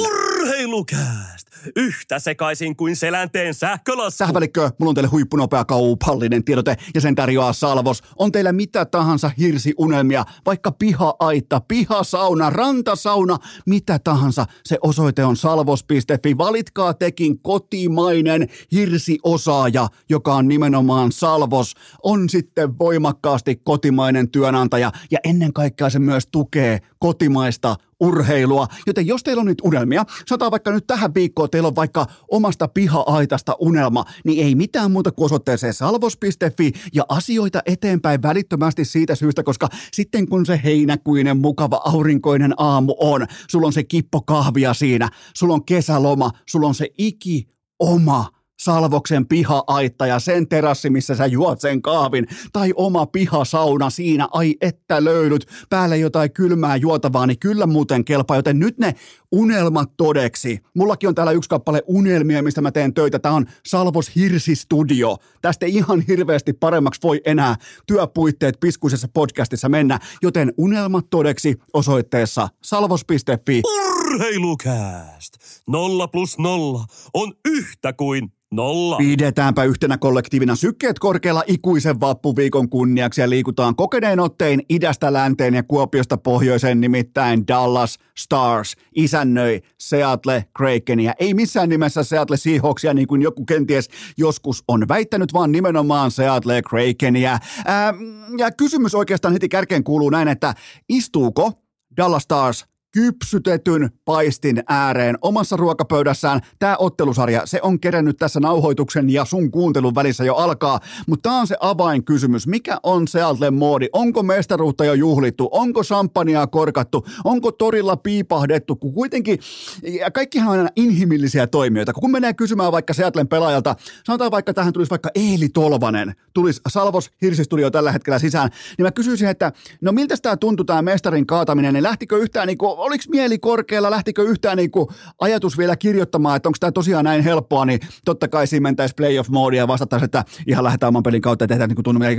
[0.00, 1.51] Urheilukääst!
[1.76, 4.18] Yhtä sekaisin kuin selänteen sähkölasku.
[4.18, 8.02] Tähän välikköön, mulla on teille huippunopea kaupallinen tiedote ja sen tarjoaa Salvos.
[8.18, 14.46] On teillä mitä tahansa hirsiunelmia, vaikka piha-aita, pihasauna, rantasauna, mitä tahansa.
[14.64, 16.38] Se osoite on salvos.fi.
[16.38, 21.74] Valitkaa tekin kotimainen hirsiosaaja, joka on nimenomaan Salvos.
[22.02, 28.66] On sitten voimakkaasti kotimainen työnantaja ja ennen kaikkea se myös tukee kotimaista urheilua.
[28.86, 32.68] Joten jos teillä on nyt unelmia, sanotaan vaikka nyt tähän viikkoon teillä on vaikka omasta
[32.68, 39.42] piha-aitasta unelma, niin ei mitään muuta kuin osoitteeseen salvos.fi ja asioita eteenpäin välittömästi siitä syystä,
[39.42, 45.08] koska sitten kun se heinäkuinen mukava aurinkoinen aamu on, sulla on se kippo kahvia siinä,
[45.36, 47.48] sulla on kesäloma, sulla on se iki
[47.78, 54.28] oma Salvoksen piha-aitta ja sen terassi, missä sä juot sen kahvin, tai oma pihasauna siinä,
[54.32, 58.94] ai että löydyt, päälle jotain kylmää juotavaa, niin kyllä muuten kelpaa, joten nyt ne
[59.32, 60.58] unelmat todeksi.
[60.74, 63.18] Mullakin on täällä yksi kappale unelmia, mistä mä teen töitä.
[63.18, 65.16] Tämä on Salvos Hirsi Studio.
[65.42, 67.56] Tästä ihan hirveästi paremmaksi voi enää
[67.86, 73.62] työpuitteet piskuisessa podcastissa mennä, joten unelmat todeksi osoitteessa salvos.fi.
[73.64, 75.34] Urheilukääst!
[75.68, 76.84] Nolla plus nolla
[77.14, 78.96] on yhtä kuin Nolla.
[78.96, 85.62] Pidetäänpä yhtenä kollektiivina sykkeet korkealla ikuisen vappuviikon kunniaksi ja liikutaan kokeneen ottein idästä länteen ja
[85.62, 91.12] Kuopiosta pohjoiseen nimittäin Dallas Stars isännöi Seattle Krakenia.
[91.18, 96.62] Ei missään nimessä Seattle Seahawksia niin kuin joku kenties joskus on väittänyt, vaan nimenomaan Seattle
[96.62, 97.38] Krakenia.
[97.64, 97.94] Ää,
[98.38, 100.54] ja kysymys oikeastaan heti kärkeen kuuluu näin, että
[100.88, 101.52] istuuko
[101.96, 106.40] Dallas Stars kypsytetyn paistin ääreen omassa ruokapöydässään.
[106.58, 111.40] Tämä ottelusarja, se on kerännyt tässä nauhoituksen ja sun kuuntelun välissä jo alkaa, mutta tämä
[111.40, 112.46] on se avainkysymys.
[112.46, 113.88] Mikä on Seattle moodi?
[113.92, 115.48] Onko mestaruutta jo juhlittu?
[115.52, 117.06] Onko champagnea korkattu?
[117.24, 118.76] Onko torilla piipahdettu?
[118.76, 119.38] Kun kuitenkin,
[119.82, 121.92] ja kaikkihan on aina inhimillisiä toimijoita.
[121.92, 127.10] Kun menee kysymään vaikka Seattlen pelaajalta, sanotaan vaikka tähän tulisi vaikka Eeli Tolvanen, tulisi Salvos
[127.22, 131.74] Hirsistudio tällä hetkellä sisään, niin mä kysyisin, että no miltä tämä tuntui tämä mestarin kaataminen,
[131.74, 134.88] niin lähtikö yhtään niin kuin oliko mieli korkealla, lähtikö yhtään niin kuin
[135.20, 139.30] ajatus vielä kirjoittamaan, että onko tämä tosiaan näin helppoa, niin totta kai siinä mentäisiin playoff
[139.30, 142.10] modia ja vastattaisiin, että ihan lähdetään oman pelin kautta ja tehdään niin tunnumia,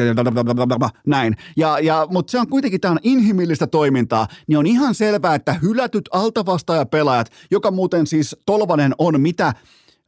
[1.06, 1.36] näin.
[1.58, 5.54] Ja, ja, mutta se on kuitenkin, tämä on inhimillistä toimintaa, niin on ihan selvää, että
[5.54, 9.54] hylätyt altavastaajapelaajat, joka muuten siis Tolvanen on mitä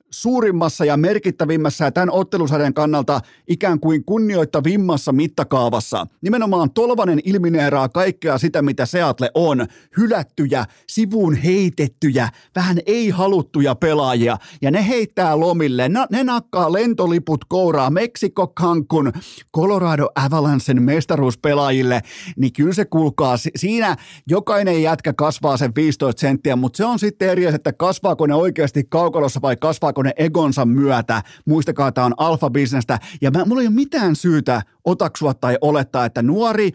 [0.10, 6.08] suurimmassa ja merkittävimmässä ja tämän ottelusarjan kannalta ikään kuin kunnioittavimmassa mittakaavassa.
[6.22, 9.66] Nimenomaan Tolvanen ilmineeraa kaikkea sitä, mitä Seattle on.
[9.98, 14.38] Hylättyjä, sivuun heitettyjä, vähän ei-haluttuja pelaajia.
[14.62, 19.14] Ja ne heittää lomille, ne, ne nakkaa lentoliput kouraa Meksiko, Cancun,
[19.56, 22.02] Colorado Avalancen mestaruuspelaajille.
[22.38, 23.96] Niin kyllä se kuulkaa, siinä
[24.28, 28.84] jokainen jätkä kasvaa sen 15 senttiä, mutta se on sitten eri että kasvaako ne oikeasti
[28.90, 31.22] kaukalossa vai kasvaako ne egonsa myötä.
[31.46, 33.00] Muistakaa, tämä on alfa-bisnestä.
[33.22, 36.72] Ja mä, mulla ei ole mitään syytä otaksua tai olettaa, että nuori,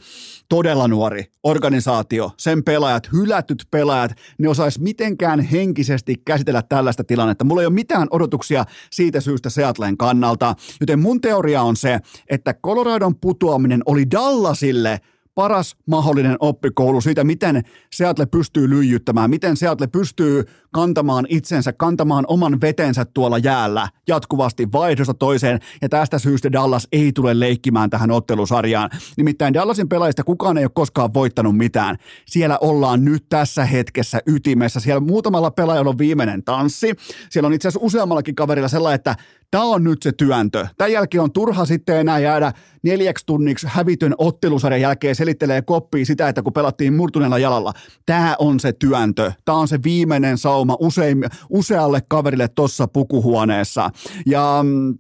[0.49, 7.45] todella nuori organisaatio, sen pelaajat, hylätyt pelaajat, ne osais mitenkään henkisesti käsitellä tällaista tilannetta.
[7.45, 10.55] Mulla ei ole mitään odotuksia siitä syystä Seattlen kannalta.
[10.81, 11.99] Joten mun teoria on se,
[12.31, 15.01] että Coloradon putoaminen oli Dallasille–
[15.35, 17.63] paras mahdollinen oppikoulu siitä, miten
[17.93, 25.15] Seattle pystyy lyijyttämään, miten Seattle pystyy kantamaan itsensä, kantamaan oman vetensä tuolla jäällä jatkuvasti vaihdosta
[25.15, 28.91] toiseen, ja tästä syystä Dallas ei tule leikkimään tähän ottelusarjaan.
[29.17, 31.97] Nimittäin Dallasin pelaajista kukaan ei ole koskaan voittanut mitään.
[32.27, 34.81] Siellä ollaan nyt tässä hetkessä ytimessä.
[34.81, 36.95] Siellä muutamalla pelaajalla on viimeinen tanssi.
[37.31, 39.17] Siellä on itse asiassa useammallakin kaverilla sellainen, että
[39.51, 40.67] tämä on nyt se työntö.
[40.79, 42.53] Tämän jälkeen on turha sitten enää jäädä
[42.83, 47.73] neljäksi tunniksi hävitön ottelusarjan jälkeen selittelee koppia sitä, että kun pelattiin murtuneella jalalla.
[48.07, 49.33] Tämä on se työntö.
[49.45, 53.91] Tämä on se viimeinen sauma usein, usealle kaverille tuossa pukuhuoneessa.
[54.27, 54.99] Ja mm,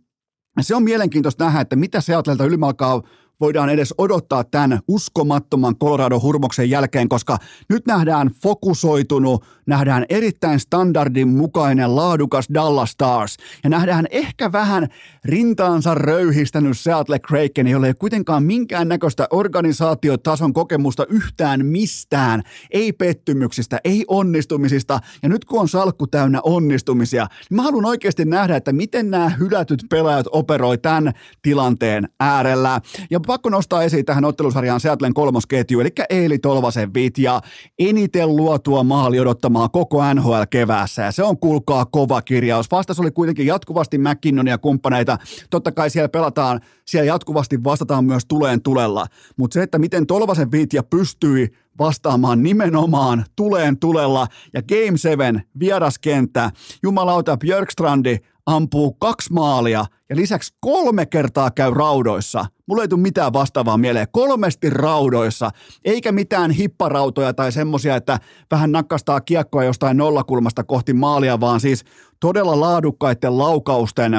[0.61, 3.03] se on mielenkiintoista nähdä, että mitä Seatlelta ylimalkaa
[3.41, 7.38] voidaan edes odottaa tämän uskomattoman Colorado-hurmoksen jälkeen, koska
[7.68, 13.36] nyt nähdään fokusoitunut, nähdään erittäin standardin mukainen laadukas Dallas Stars.
[13.64, 14.88] Ja nähdään ehkä vähän
[15.24, 23.80] rintaansa röyhistänyt Seattle Kraken, jolle ei kuitenkaan minkään näköistä organisaatiotason kokemusta yhtään mistään, ei pettymyksistä,
[23.84, 25.01] ei onnistumisista.
[25.22, 29.28] Ja nyt kun on salkku täynnä onnistumisia, niin mä haluan oikeasti nähdä, että miten nämä
[29.28, 31.12] hylätyt pelaajat operoi tämän
[31.43, 32.80] tilanteen äärellä.
[33.11, 37.41] Ja pakko nostaa esiin tähän ottelusarjaan Seattlen kolmosketju, eli Eeli Tolvasen vit ja
[37.78, 41.03] eniten luotua maali odottamaan koko NHL keväässä.
[41.03, 42.70] Ja se on kuulkaa kova kirjaus.
[42.70, 45.18] Vastas oli kuitenkin jatkuvasti McKinnon ja kumppaneita.
[45.51, 49.07] Totta kai siellä pelataan, siellä jatkuvasti vastataan myös tuleen tulella.
[49.37, 56.51] Mutta se, että miten Tolvasen viitja pystyi vastaamaan nimenomaan tuleen tulella ja Game 7 vieraskenttä.
[56.83, 58.18] Jumalauta Björkstrandi
[58.51, 62.46] ampuu kaksi maalia ja lisäksi kolme kertaa käy raudoissa.
[62.66, 64.07] Mulla ei tule mitään vastaavaa mieleen.
[64.12, 65.51] Kolmesti raudoissa,
[65.84, 68.18] eikä mitään hipparautoja tai semmosia, että
[68.51, 71.84] vähän nakastaa kiekkoa jostain nollakulmasta kohti maalia, vaan siis
[72.20, 74.12] todella laadukkaiden laukausten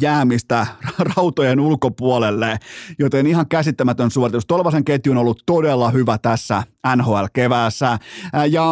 [0.00, 0.66] jäämistä
[1.16, 2.58] rautojen ulkopuolelle,
[2.98, 4.46] joten ihan käsittämätön suoritus.
[4.46, 6.62] Tolvasen ketju on ollut todella hyvä tässä
[6.96, 7.98] NHL-keväässä.
[8.50, 8.64] Ja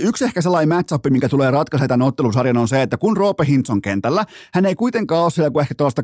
[0.00, 3.70] Yksi ehkä sellainen matchup, mikä tulee ratkaisemaan tämän ottelusarjan on se, että kun Roope Hintz
[3.70, 4.24] on kentällä,
[4.54, 6.02] hän ei kuitenkaan ole siellä kuin ehkä tuollaista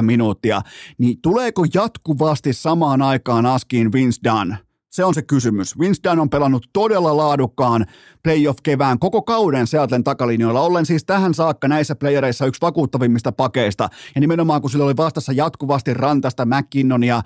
[0.00, 0.62] 18-19 minuuttia,
[0.98, 4.54] niin tuleeko jatkuvasti samaan aikaan askiin Vince Dunn?
[4.90, 5.74] Se on se kysymys.
[6.08, 7.86] Dunn on pelannut todella laadukkaan
[8.22, 13.88] playoff-kevään koko kauden Seattlen takalinjoilla, ollen siis tähän saakka näissä playereissa yksi vakuuttavimmista pakeista.
[14.14, 17.22] Ja nimenomaan kun sillä oli vastassa jatkuvasti Rantasta, McKinnonia,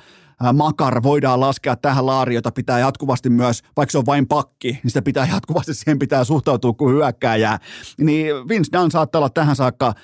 [0.53, 4.91] Makar voidaan laskea tähän laariin, jota pitää jatkuvasti myös, vaikka se on vain pakki, niin
[4.91, 7.59] sitä pitää jatkuvasti siihen pitää suhtautua kuin hyökkääjää.
[7.99, 9.95] Niin Vince Dunn saattaa olla tähän saakka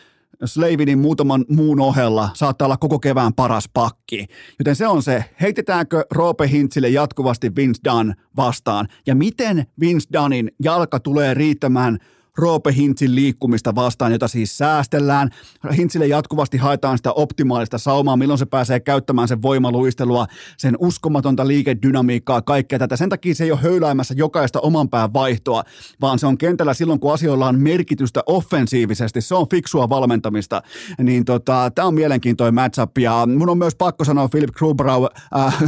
[0.45, 4.27] Slavinin muutaman muun ohella saattaa olla koko kevään paras pakki.
[4.59, 10.51] Joten se on se, heitetäänkö Roope Hintzille jatkuvasti Vince Dunn vastaan ja miten Vince Dunnin
[10.63, 11.99] jalka tulee riittämään–
[12.39, 15.31] Roope Hintsin liikkumista vastaan, jota siis säästellään.
[15.77, 20.27] Hintsille jatkuvasti haetaan sitä optimaalista saumaa, milloin se pääsee käyttämään sen voimaluistelua,
[20.57, 22.97] sen uskomatonta liikedynamiikkaa, kaikkea tätä.
[22.97, 25.63] Sen takia se ei ole höyläämässä jokaista oman pään vaihtoa,
[26.01, 29.21] vaan se on kentällä silloin, kun asioilla on merkitystä offensiivisesti.
[29.21, 30.63] Se on fiksua valmentamista.
[30.99, 35.63] Niin tota, tämä on mielenkiintoinen matchup ja mun on myös pakko sanoa Philip Grubauer, äh,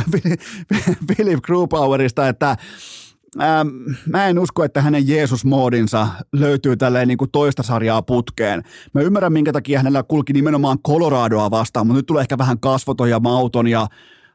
[1.17, 2.57] Philip Grubauerista, että
[3.41, 3.69] ähm,
[4.09, 8.63] mä en usko, että hänen Jeesus-moodinsa löytyy tälleen niin kuin toista sarjaa putkeen.
[8.95, 13.11] Mä ymmärrän, minkä takia hänellä kulki nimenomaan Coloradoa vastaan, mutta nyt tulee ehkä vähän kasvoton
[13.11, 13.87] ja mauton ja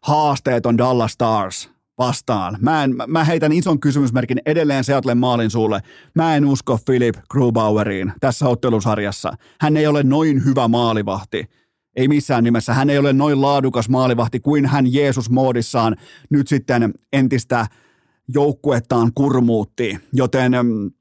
[0.02, 2.58] haasteeton Dallas Stars vastaan.
[2.62, 5.82] Mä, en, mä heitän ison kysymysmerkin edelleen Seattlen maalin suulle.
[6.16, 9.34] Mä en usko Philip Grubaueriin tässä ottelusarjassa.
[9.62, 11.46] Hän ei ole noin hyvä maalivahti.
[11.96, 12.74] Ei missään nimessä.
[12.74, 15.96] Hän ei ole noin laadukas maalivahti kuin hän Jeesus-moodissaan
[16.30, 17.68] nyt sitten entistä
[18.34, 20.92] joukkuettaan kurmuutti, joten mm,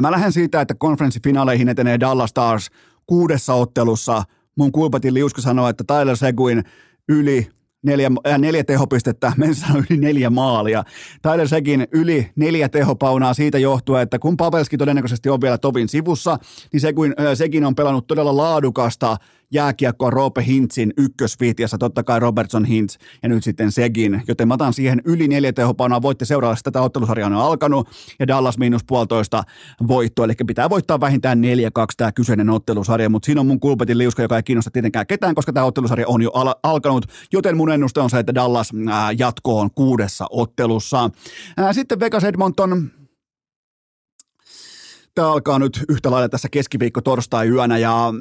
[0.00, 2.70] mä lähden siitä, että konferenssifinaaleihin etenee Dallas Stars
[3.06, 4.22] kuudessa ottelussa.
[4.56, 6.64] Mun kulpatin liuska sanoo, että Tyler Seguin
[7.08, 7.46] yli
[7.82, 10.84] neljä, äh, neljä tehopistettä, Mensa yli neljä maalia.
[11.22, 16.38] Tyler Segin yli neljä tehopaunaa siitä johtuen, että kun Pavelski todennäköisesti on vielä Tovin sivussa,
[16.72, 19.16] niin Seguin, äh, Segin on pelannut todella laadukasta
[19.50, 24.72] jääkiekkoa Roope Hintzin ykkösviitiassa, totta kai Robertson Hintz ja nyt sitten Segin, joten mä otan
[24.72, 27.88] siihen yli neljä tehopaunaa, voitte seurata, tätä ottelusarjaa on alkanut.
[28.18, 29.42] Ja Dallas miinus puolitoista
[29.88, 31.42] voittoa, eli pitää voittaa vähintään 4-2
[31.96, 35.52] tämä kyseinen ottelusarja, mutta siinä on mun kulpetin liuska, joka ei kiinnosta tietenkään ketään, koska
[35.52, 39.70] tämä ottelusarja on jo al- alkanut, joten mun ennuste on se, että Dallas ää, jatkoon
[39.74, 41.10] kuudessa ottelussa.
[41.56, 42.90] Ää, sitten Vegas Edmonton,
[45.16, 48.14] Tämä alkaa nyt yhtä lailla tässä keskiviikko torstai yönä ja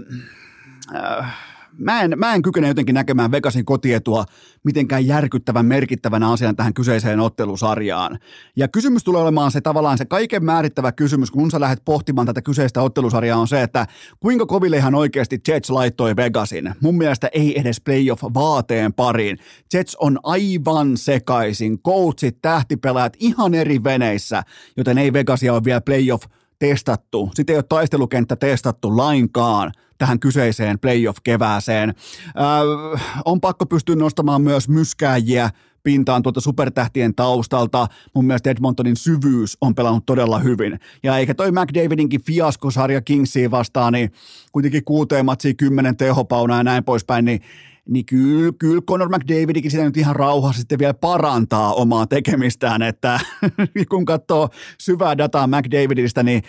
[0.95, 1.35] äh,
[1.77, 4.25] mä en, mä en kykene jotenkin näkemään Vegasin kotietua
[4.63, 8.19] mitenkään järkyttävän merkittävänä asiana tähän kyseiseen ottelusarjaan.
[8.55, 12.41] Ja kysymys tulee olemaan se tavallaan se kaiken määrittävä kysymys, kun sä lähdet pohtimaan tätä
[12.41, 13.87] kyseistä ottelusarjaa, on se, että
[14.19, 16.75] kuinka koville ihan oikeasti Jets laittoi Vegasin.
[16.81, 19.37] Mun mielestä ei edes playoff-vaateen pariin.
[19.73, 21.81] Jets on aivan sekaisin.
[21.81, 24.43] Coachit, tähtipelaajat ihan eri veneissä,
[24.77, 26.25] joten ei Vegasia ole vielä playoff
[26.59, 27.31] testattu.
[27.35, 31.89] Sitten ei ole taistelukenttä testattu lainkaan tähän kyseiseen playoff-kevääseen.
[31.89, 35.49] Äh, on pakko pystyä nostamaan myös myskääjiä
[35.85, 37.87] pintaan tuolta supertähtien taustalta.
[38.15, 40.79] Mun mielestä Edmontonin syvyys on pelannut todella hyvin.
[41.03, 44.11] Ja eikä toi McDavidinkin fiaskosarja Kingsiin vastaan, niin
[44.51, 47.41] kuitenkin kuuteen matsiin kymmenen tehopaunaa ja näin poispäin, niin
[47.89, 53.19] niin kyllä, kyllä Conor McDavidikin sitä nyt ihan rauhassa sitten vielä parantaa omaa tekemistään, että
[53.89, 56.43] kun katsoo syvää dataa McDavidistä, niin,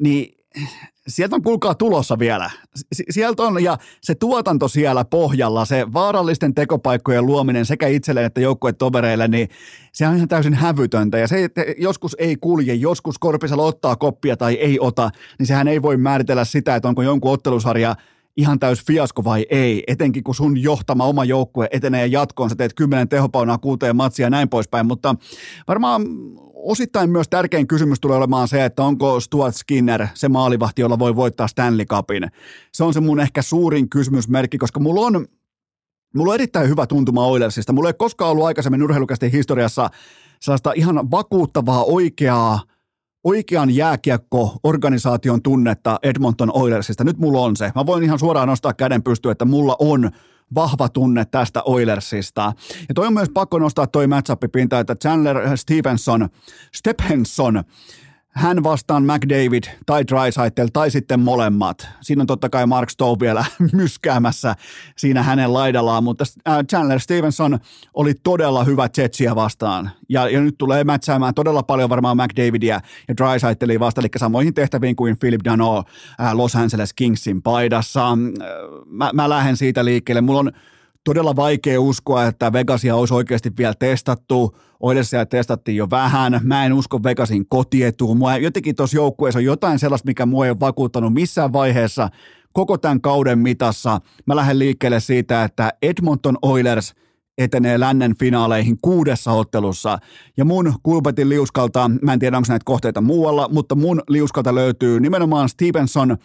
[0.00, 0.34] niin
[1.08, 2.50] sieltä on kuulkaa tulossa vielä.
[3.10, 9.28] Sieltä on, ja se tuotanto siellä pohjalla, se vaarallisten tekopaikkojen luominen sekä itselleen että joukkuetovereille,
[9.28, 9.48] niin
[9.92, 11.18] se on ihan täysin hävytöntä.
[11.18, 15.68] Ja se, että joskus ei kulje, joskus Korpisalo ottaa koppia tai ei ota, niin sehän
[15.68, 17.96] ei voi määritellä sitä, että onko jonkun ottelusarja–
[18.36, 22.74] ihan täys fiasko vai ei, etenkin kun sun johtama oma joukkue etenee jatkoon, sä teet
[22.74, 25.14] kymmenen tehopaunaa kuuteen matsia ja näin poispäin, mutta
[25.68, 26.02] varmaan
[26.54, 31.16] osittain myös tärkein kysymys tulee olemaan se, että onko Stuart Skinner se maalivahti, jolla voi
[31.16, 32.30] voittaa Stanley Cupin.
[32.72, 35.26] Se on se mun ehkä suurin kysymysmerkki, koska mulla on
[36.14, 37.72] Mulla on erittäin hyvä tuntuma Oilersista.
[37.72, 39.90] Mulla ei koskaan ollut aikaisemmin urheilukästi historiassa
[40.40, 42.60] sellaista ihan vakuuttavaa, oikeaa
[43.24, 47.04] oikean jääkiekko-organisaation tunnetta Edmonton Oilersista.
[47.04, 47.72] Nyt mulla on se.
[47.74, 50.10] Mä voin ihan suoraan nostaa käden pystyyn, että mulla on
[50.54, 52.52] vahva tunne tästä Oilersista.
[52.88, 56.28] Ja toi on myös pakko nostaa toi matchup pinta, että Chandler Stevenson,
[56.74, 57.64] Stephenson,
[58.32, 61.88] hän vastaan McDavid tai Drysaitel tai sitten molemmat.
[62.00, 64.54] Siinä on totta kai Mark Stowe vielä myskäämässä
[64.96, 67.58] siinä hänen laidallaan, mutta äh, Chandler Stevenson
[67.94, 69.90] oli todella hyvä Jetsiä vastaan.
[70.08, 74.96] Ja, ja nyt tulee mätsäämään todella paljon varmaan McDavidia ja Drysaitelia vastaan, eli samoihin tehtäviin
[74.96, 75.84] kuin Philip Dano
[76.20, 78.08] äh, Los Angeles Kingsin paidassa.
[78.10, 78.16] Äh,
[78.86, 80.20] mä, mä lähden siitä liikkeelle.
[80.20, 80.52] Mulla on
[81.04, 84.56] todella vaikea uskoa, että Vegasia olisi oikeasti vielä testattu.
[84.80, 86.40] Oilersia testattiin jo vähän.
[86.42, 88.18] Mä en usko Vegasin kotietuun.
[88.18, 92.08] Mua jotenkin tuossa joukkueessa on jotain sellaista, mikä mua ei ole vakuuttanut missään vaiheessa
[92.52, 94.00] koko tämän kauden mitassa.
[94.26, 96.94] Mä lähden liikkeelle siitä, että Edmonton Oilers
[97.38, 99.98] etenee lännen finaaleihin kuudessa ottelussa.
[100.36, 105.00] Ja mun kulpetin liuskalta, mä en tiedä onko näitä kohteita muualla, mutta mun liuskalta löytyy
[105.00, 106.16] nimenomaan Stevenson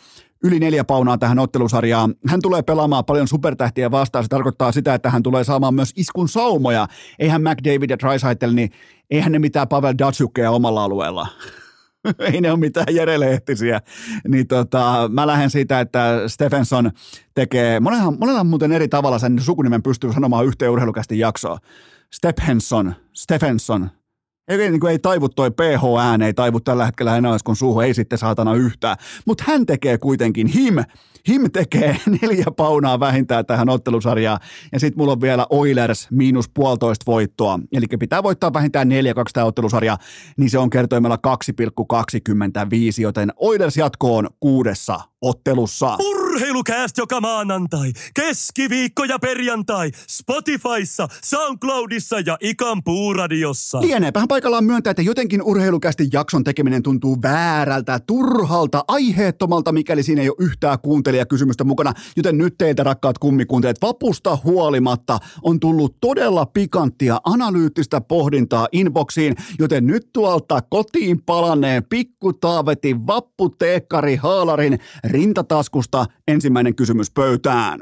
[0.43, 2.15] yli neljä paunaa tähän ottelusarjaan.
[2.27, 4.23] Hän tulee pelaamaan paljon supertähtiä vastaan.
[4.23, 6.87] Se tarkoittaa sitä, että hän tulee saamaan myös iskun saumoja.
[7.19, 8.69] Eihän McDavid ja Drysaitel, niin
[9.09, 11.27] eihän ne mitään Pavel Datsukkeja omalla alueella.
[12.33, 13.81] ei ne ole mitään järelehtisiä.
[14.27, 16.91] Niin tota, mä lähden siitä, että Stephenson
[17.33, 21.57] tekee, monella, monella muuten eri tavalla sen sukunimen pystyy sanomaan yhteen urheilukästi jaksoa.
[22.13, 23.89] Stephenson, Stephenson,
[24.47, 27.93] ei, niin kuin ei taivu toi PH-ääni, ei taivu tällä hetkellä enää kun suuhun, ei
[27.93, 28.97] sitten saatana yhtään.
[29.25, 30.75] Mutta hän tekee kuitenkin him.
[31.27, 34.39] Him tekee neljä paunaa vähintään tähän ottelusarjaan.
[34.71, 37.59] Ja sitten mulla on vielä Oilers miinus puolitoista voittoa.
[37.73, 39.97] Eli pitää voittaa vähintään neljä kaksi tämä ottelusarja,
[40.37, 45.97] niin se on kertoimella 2,25, joten Oilers jatkoon kuudessa ottelussa.
[46.37, 53.81] Urheilukääst joka maanantai, keskiviikko ja perjantai, Spotifyssa, Soundcloudissa ja Ikan Puuradiossa.
[53.81, 60.29] Lieneepähän paikallaan myöntää, että jotenkin urheilukästi jakson tekeminen tuntuu väärältä, turhalta, aiheettomalta, mikäli siinä ei
[60.29, 61.93] ole yhtään kuuntelijakysymystä mukana.
[62.17, 69.87] Joten nyt teiltä rakkaat kummikuuntelijat, vapusta huolimatta on tullut todella pikanttia analyyttistä pohdintaa inboxiin, joten
[69.87, 77.81] nyt tuolta kotiin palanneen pikku taavetin vapputeekkari haalarin rintataskusta ensimmäinen kysymys pöytään.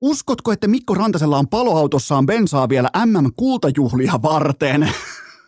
[0.00, 4.88] Uskotko, että Mikko Rantasella on paloautossaan bensaa vielä MM-kultajuhlia varten?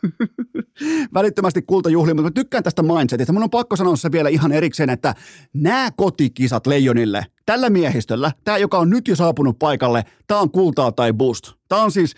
[1.15, 3.33] välittömästi kultajuhli, mutta mä tykkään tästä mindsetistä.
[3.33, 5.15] Mun on pakko sanoa se vielä ihan erikseen, että
[5.55, 10.93] nämä kotikisat Leijonille, tällä miehistöllä, tämä joka on nyt jo saapunut paikalle, tämä on kultaa
[10.93, 11.53] tai boost.
[11.69, 12.15] Tämä on siis,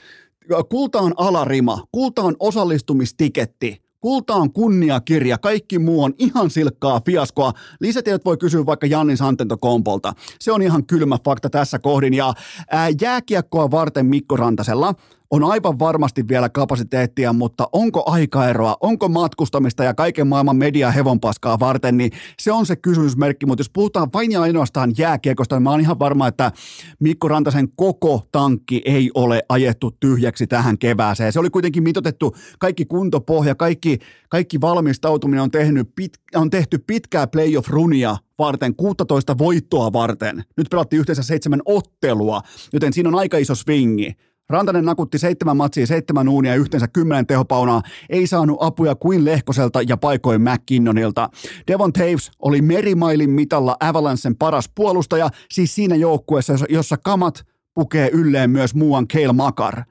[0.69, 7.53] kulta on alarima, kulta on osallistumistiketti, Kulta on kunniakirja, kaikki muu on ihan silkkaa fiaskoa.
[7.81, 10.13] Lisätiedot voi kysyä vaikka Jannin Santentokompolta.
[10.39, 12.15] Se on ihan kylmä fakta tässä kohdin.
[12.15, 12.35] Ja
[12.71, 14.95] ää, jääkiekkoa varten Mikko Rantasella
[15.31, 21.61] on aivan varmasti vielä kapasiteettia, mutta onko aikaeroa, onko matkustamista ja kaiken maailman media hevonpaskaa
[21.61, 23.47] varten, niin se on se kysymysmerkki.
[23.47, 26.53] Mutta jos puhutaan vain ja ainoastaan jääkiekosta, niin mä oon ihan varma, että
[27.01, 31.33] Mikko Rantasen koko tankki ei ole ajettu tyhjäksi tähän kevääseen.
[31.33, 37.27] Se oli kuitenkin mitotettu kaikki kuntopohja, kaikki, kaikki valmistautuminen on, tehnyt pit, on tehty pitkää
[37.27, 40.45] playoff-runia varten, 16 voittoa varten.
[40.57, 42.41] Nyt pelattiin yhteensä seitsemän ottelua,
[42.73, 44.15] joten siinä on aika iso swingi.
[44.51, 47.83] Rantanen nakutti seitsemän matsia, seitsemän uunia ja yhteensä kymmenen tehopaunaa.
[48.09, 51.29] Ei saanut apuja kuin Lehkoselta ja paikoin McKinnonilta.
[51.67, 58.51] Devon Taves oli merimailin mitalla Avalancen paras puolustaja, siis siinä joukkueessa, jossa kamat pukee ylleen
[58.51, 59.83] myös muuan Kale Makar.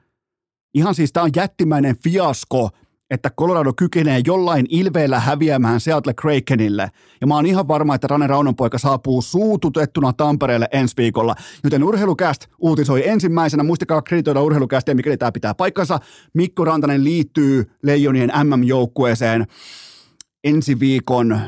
[0.74, 2.70] Ihan siis tämä on jättimäinen fiasko
[3.10, 6.90] että Colorado kykenee jollain ilveellä häviämään Seattle Krakenille.
[7.20, 11.34] Ja mä oon ihan varma, että Rane Raunonpoika saapuu suututettuna Tampereelle ensi viikolla.
[11.64, 13.62] Joten Urheilukäst uutisoi ensimmäisenä.
[13.62, 15.98] Muistakaa kreditoida Urheilukästiä, mikäli tämä pitää paikkansa.
[16.34, 19.46] Mikko Rantanen liittyy Leijonien MM-joukkueeseen
[20.44, 21.40] ensi viikon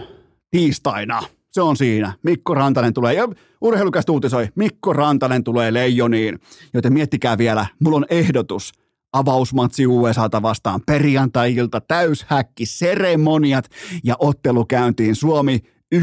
[0.50, 1.22] tiistaina.
[1.50, 2.12] Se on siinä.
[2.22, 3.28] Mikko Rantanen tulee, ja
[3.60, 6.38] urheilukästä uutisoi, Mikko Rantanen tulee Leijoniin.
[6.74, 8.72] Joten miettikää vielä, mulla on ehdotus–
[9.12, 13.68] avausmatsi USAta vastaan perjantai-ilta, täyshäkki, seremoniat
[14.04, 15.58] ja ottelukäyntiin Suomi
[15.94, 15.98] 1-0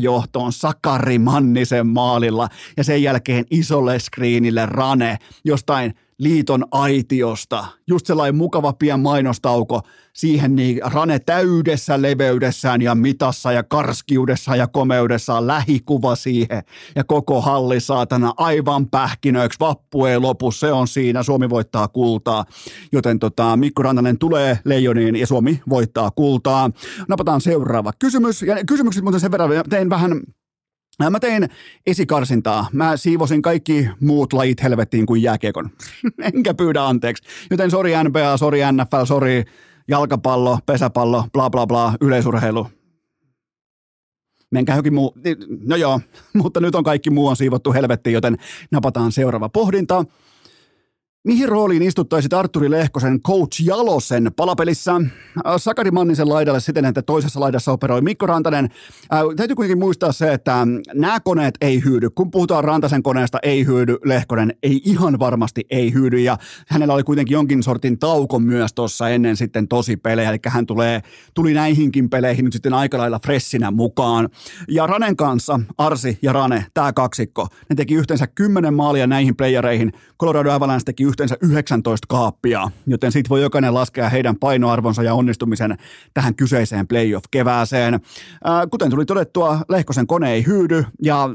[0.00, 2.48] johtoon Sakari Mannisen maalilla.
[2.76, 7.64] Ja sen jälkeen isolle screenille Rane jostain liiton aitiosta.
[7.86, 9.80] Just sellainen mukava pien mainostauko
[10.12, 16.62] siihen niin Rane täydessä leveydessään ja mitassa ja karskiudessa ja komeudessaan lähikuva siihen
[16.96, 19.60] ja koko halli saatana aivan pähkinöiksi.
[19.60, 21.22] Vappu ei lopu, se on siinä.
[21.22, 22.44] Suomi voittaa kultaa.
[22.92, 26.70] Joten tota, Mikko Rantanen tulee leijoniin ja Suomi voittaa kultaa.
[27.08, 28.42] Napataan seuraava kysymys.
[28.42, 30.20] Ja kysymykset muuten sen verran tein vähän
[30.98, 31.48] Mä tein
[31.86, 32.66] esikarsintaa.
[32.72, 35.70] Mä siivosin kaikki muut lajit helvettiin kuin jääkiekon.
[36.34, 37.22] Enkä pyydä anteeksi.
[37.50, 39.44] Joten sori NBA, sori NFL, sori
[39.88, 42.66] jalkapallo, pesäpallo, bla bla bla, yleisurheilu.
[44.50, 45.14] Menkää jokin muu.
[45.66, 46.00] No joo,
[46.42, 48.36] mutta nyt on kaikki muu on siivottu helvettiin, joten
[48.70, 50.04] napataan seuraava pohdinta.
[51.24, 54.92] Mihin rooliin istuttaisit Arturi Lehkosen coach Jalosen palapelissä?
[54.94, 58.64] Äh, Sakari Mannisen laidalle siten, että toisessa laidassa operoi Mikko Rantanen.
[58.64, 62.10] Äh, täytyy kuitenkin muistaa se, että nämä koneet ei hyydy.
[62.10, 63.96] Kun puhutaan Rantasen koneesta, ei hyydy.
[64.04, 66.18] Lehkonen ei ihan varmasti ei hyydy.
[66.18, 70.30] Ja hänellä oli kuitenkin jonkin sortin tauko myös tuossa ennen sitten tosi pelejä.
[70.30, 71.02] Eli hän tulee,
[71.34, 74.28] tuli näihinkin peleihin nyt sitten aika lailla fressinä mukaan.
[74.68, 79.92] Ja Ranen kanssa, Arsi ja Rane, tämä kaksikko, ne teki yhteensä kymmenen maalia näihin playereihin.
[80.20, 85.76] Colorado Avalanche teki yhteensä 19 kaappia, joten siitä voi jokainen laskea heidän painoarvonsa ja onnistumisen
[86.14, 88.00] tähän kyseiseen playoff-kevääseen.
[88.44, 91.28] Ää, kuten tuli todettua, Lehkosen kone ei hyydy ja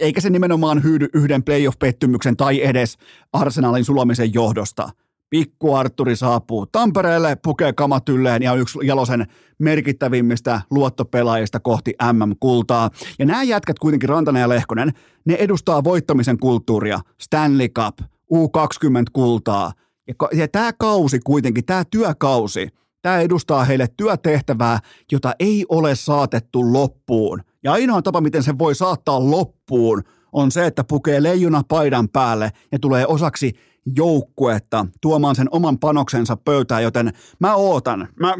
[0.00, 2.98] eikä se nimenomaan hyydy yhden playoff-pettymyksen tai edes
[3.32, 4.88] arsenaalin sulamisen johdosta.
[5.30, 9.26] Pikku Arturi saapuu Tampereelle, pukee kamat ylleen ja on yksi Jalosen
[9.58, 12.90] merkittävimmistä luottopelaajista kohti MM-kultaa.
[13.18, 14.92] Ja nämä jätkät kuitenkin, Rantanen ja Lehkonen,
[15.24, 17.00] ne edustaa voittamisen kulttuuria.
[17.20, 17.98] Stanley Cup,
[18.34, 19.72] U20-kultaa.
[20.08, 22.68] Ja, ja tämä kausi kuitenkin, tämä työkausi,
[23.02, 24.78] tämä edustaa heille työtehtävää,
[25.12, 27.42] jota ei ole saatettu loppuun.
[27.64, 30.02] Ja ainoa tapa, miten se voi saattaa loppuun,
[30.32, 33.52] on se, että pukee leijuna paidan päälle ja tulee osaksi
[33.96, 38.08] joukkuetta tuomaan sen oman panoksensa pöytään, joten mä ootan.
[38.20, 38.34] Mä,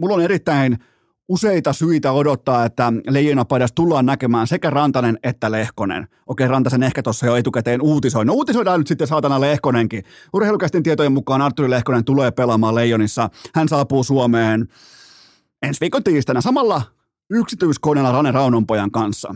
[0.00, 0.78] mulla on erittäin
[1.28, 6.06] useita syitä odottaa, että leijonapaidassa tullaan näkemään sekä Rantanen että Lehkonen.
[6.26, 8.24] Okei, Rantasen ehkä tuossa jo etukäteen uutisoi.
[8.24, 10.04] No uutisoidaan nyt sitten saatana Lehkonenkin.
[10.32, 13.30] Urheilukästin tietojen mukaan Arturi Lehkonen tulee pelaamaan Leijonissa.
[13.54, 14.68] Hän saapuu Suomeen
[15.62, 16.82] ensi viikon tiistaina samalla
[17.30, 19.34] yksityiskoneella Rane Raunonpojan kanssa.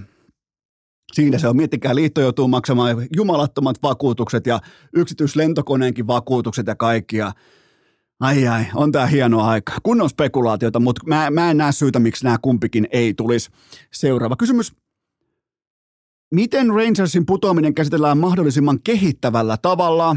[1.13, 4.61] Siinä se on, miettikää, liitto joutuu maksamaan jumalattomat vakuutukset ja
[4.97, 7.33] yksityislentokoneenkin vakuutukset ja kaikkia.
[8.21, 9.73] Ai ai, on tää hieno aika.
[9.83, 13.51] Kunnon spekulaatiota, mutta mä, mä en näe syytä, miksi nämä kumpikin ei tulisi.
[13.93, 14.73] Seuraava kysymys.
[16.35, 20.17] Miten Rangersin putoaminen käsitellään mahdollisimman kehittävällä tavalla?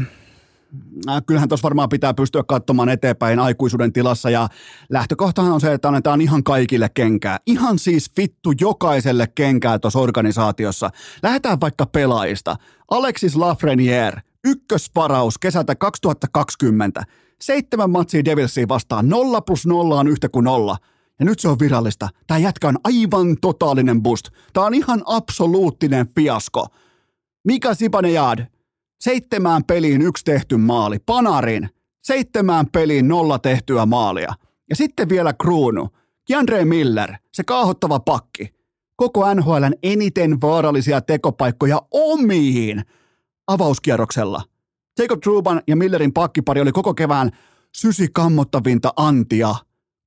[1.08, 4.48] Äh, kyllähän tuossa varmaan pitää pystyä katsomaan eteenpäin aikuisuuden tilassa ja
[4.90, 7.38] lähtökohtahan on se, että annetaan ihan kaikille kenkää.
[7.46, 10.90] Ihan siis vittu jokaiselle kenkää tuossa organisaatiossa.
[11.22, 12.56] Lähdetään vaikka pelaajista.
[12.90, 17.04] Alexis Lafreniere, ykkösparaus kesältä 2020
[17.40, 19.08] Seitsemän matsia Devilsiin vastaan.
[19.08, 20.76] Nolla plus nolla on yhtä kuin nolla.
[21.18, 22.08] Ja nyt se on virallista.
[22.26, 24.28] Tämä jätkä on aivan totaalinen boost.
[24.52, 26.66] Tämä on ihan absoluuttinen fiasko.
[27.44, 28.46] Mika Sipanejad,
[29.00, 30.98] seitsemään peliin yksi tehty maali.
[31.06, 31.68] Panarin,
[32.02, 34.34] seitsemään peliin nolla tehtyä maalia.
[34.70, 35.88] Ja sitten vielä kruunu.
[36.28, 38.54] Jandre Miller, se kaahottava pakki.
[38.96, 42.82] Koko NHLn eniten vaarallisia tekopaikkoja omiin
[43.46, 44.42] avauskierroksella.
[44.98, 47.30] Jacob Truban ja Millerin pakkipari oli koko kevään
[47.76, 49.54] sysi kammottavinta antia–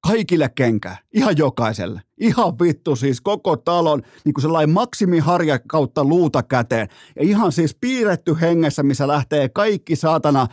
[0.08, 2.02] kaikille kenkä, ihan jokaiselle.
[2.18, 6.88] Ihan vittu siis koko talon, niin kuin sellainen maksimiharja kautta luuta käteen.
[7.16, 10.48] Ja ihan siis piirretty hengessä, missä lähtee kaikki saatana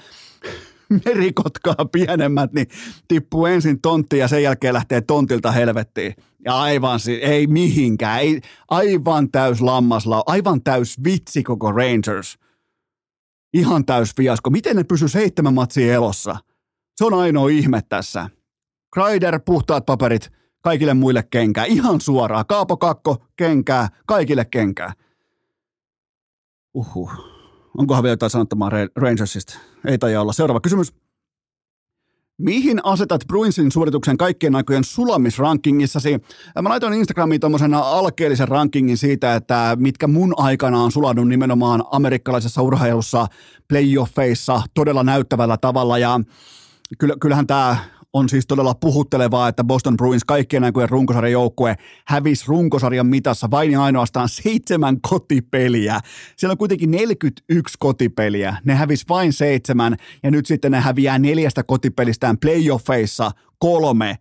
[1.05, 2.67] merikotkaa pienemmät, niin
[3.09, 6.15] tippuu ensin tontti ja sen jälkeen lähtee tontilta helvettiin.
[6.45, 12.39] Ja aivan siis, ei mihinkään, ei, aivan täys lammasla, aivan täys vitsi koko Rangers.
[13.55, 14.51] Ihan täys fiasko.
[14.51, 16.37] Miten ne pysy seitsemän matsia elossa?
[16.97, 18.31] Se on ainoa ihme tässä.
[18.95, 21.65] Kreider, puhtaat paperit, kaikille muille kenkää.
[21.65, 22.47] Ihan suoraan.
[22.47, 24.93] Kaapo Kakko, kenkää, kaikille kenkää.
[26.75, 27.11] Uhu.
[27.79, 29.59] Onkohan vielä jotain sanottamaa Rangersista?
[29.87, 30.33] Ei taida olla.
[30.33, 30.93] Seuraava kysymys.
[32.39, 36.21] Mihin asetat Bruinsin suorituksen kaikkien aikojen sulamisrankingissasi?
[36.63, 42.63] Mä laitoin Instagramiin tuommoisen alkeellisen rankingin siitä, että mitkä mun aikana on sulanut nimenomaan amerikkalaisessa
[42.63, 43.27] urheilussa,
[43.69, 45.99] playoffeissa todella näyttävällä tavalla.
[45.99, 46.21] Ja
[47.21, 47.77] kyllähän tämä
[48.15, 53.71] on siis todella puhuttelevaa, että Boston Bruins kaikkien aikojen runkosarjan joukkue hävisi runkosarjan mitassa vain
[53.71, 56.01] ja ainoastaan seitsemän kotipeliä.
[56.37, 58.57] Siellä on kuitenkin 41 kotipeliä.
[58.65, 64.19] Ne hävisi vain seitsemän ja nyt sitten ne häviää neljästä kotipelistään playoffeissa kolme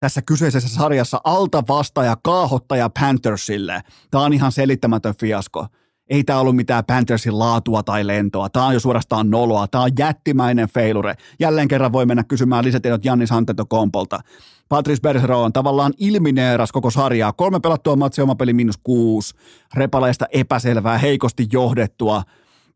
[0.00, 3.82] tässä kyseisessä sarjassa alta vastaaja kaahottaja Panthersille.
[4.10, 5.66] Tämä on ihan selittämätön fiasko.
[6.10, 8.48] Ei tämä ollut mitään Panthersin laatua tai lentoa.
[8.48, 9.66] Tämä on jo suorastaan noloa.
[9.68, 11.14] Tämä on jättimäinen feilure.
[11.40, 14.20] Jälleen kerran voi mennä kysymään lisätiedot Jannis Antetokompolta.
[14.68, 17.32] Patrice Bergeron on tavallaan ilmineeras koko sarjaa.
[17.32, 19.34] Kolme pelattua matsia, oma peli miinus kuusi.
[19.74, 22.22] Repaleista epäselvää, heikosti johdettua.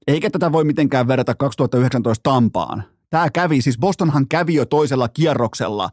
[0.06, 2.84] Eikä tätä voi mitenkään verrata 2019 Tampaan.
[3.10, 5.90] Tämä kävi, siis Bostonhan kävi jo toisella kierroksella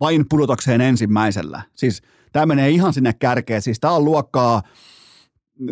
[0.00, 1.62] vain pudotakseen ensimmäisellä.
[1.74, 2.02] Siis
[2.32, 3.62] tämä menee ihan sinne kärkeen.
[3.62, 4.62] Siis tämä on luokkaa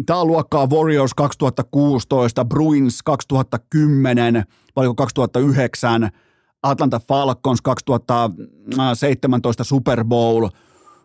[0.07, 4.45] Tämä on luokkaa Warriors 2016, Bruins 2010,
[4.77, 6.11] vai 2009,
[6.63, 10.49] Atlanta Falcons 2017 Super Bowl,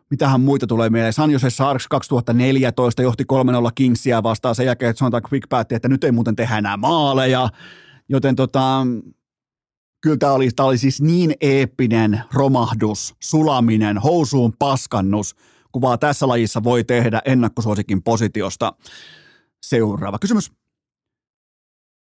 [0.09, 1.13] mitähän muita tulee mieleen.
[1.13, 3.27] San Jose Sharks 2014 johti 3-0
[3.75, 4.55] Kingsia vastaan.
[4.55, 7.49] Sen jälkeen sanotaan Quick päätti, että nyt ei muuten tehdä enää maaleja.
[8.09, 8.87] Joten tota,
[10.01, 15.35] kyllä tämä oli, tämä oli siis niin eeppinen romahdus, sulaminen, housuun paskannus–
[15.71, 18.73] kuvaa tässä lajissa voi tehdä ennakkosuosikin positiosta.
[19.65, 20.51] Seuraava kysymys.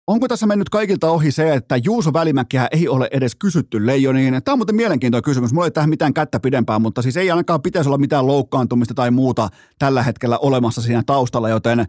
[0.06, 4.42] Onko tässä mennyt kaikilta ohi se, että Juuso Välimäkiä ei ole edes kysytty leijoniin?
[4.44, 5.52] Tämä on muuten mielenkiintoinen kysymys.
[5.52, 9.10] Mulla ei tähän mitään kättä pidempään, mutta siis ei ainakaan pitäisi olla mitään loukkaantumista tai
[9.10, 9.48] muuta
[9.78, 11.86] tällä hetkellä olemassa siinä taustalla, joten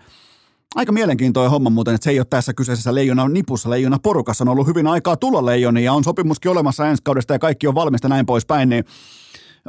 [0.76, 3.70] aika mielenkiintoinen homma muuten, että se ei ole tässä kyseisessä leijona nipussa.
[3.70, 7.40] Leijona porukassa on ollut hyvin aikaa tulla leijoniin ja on sopimuskin olemassa ensi kaudesta ja
[7.40, 8.86] kaikki on valmista näin poispäin, niin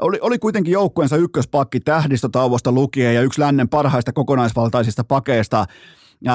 [0.01, 5.67] oli, oli kuitenkin joukkueensa ykköspakki tähdistötauvosta lukien ja yksi lännen parhaista kokonaisvaltaisista pakeista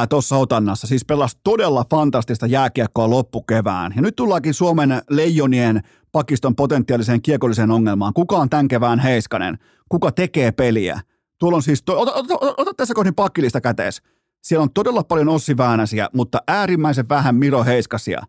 [0.09, 0.88] tuossa otannassa.
[0.88, 3.93] Siis pelasi todella fantastista jääkiekkoa loppukevään.
[3.95, 8.13] Ja nyt tullaankin Suomen leijonien pakiston potentiaaliseen kiekolliseen ongelmaan.
[8.13, 9.57] Kuka on tämän kevään heiskanen?
[9.89, 11.01] Kuka tekee peliä?
[11.39, 14.01] Tuolla on siis, to- ota, ota, ota, ota tässä kohdin pakkilista kätees.
[14.43, 18.22] Siellä on todella paljon Ossi Väänäsiä, mutta äärimmäisen vähän Miro Heiskasia.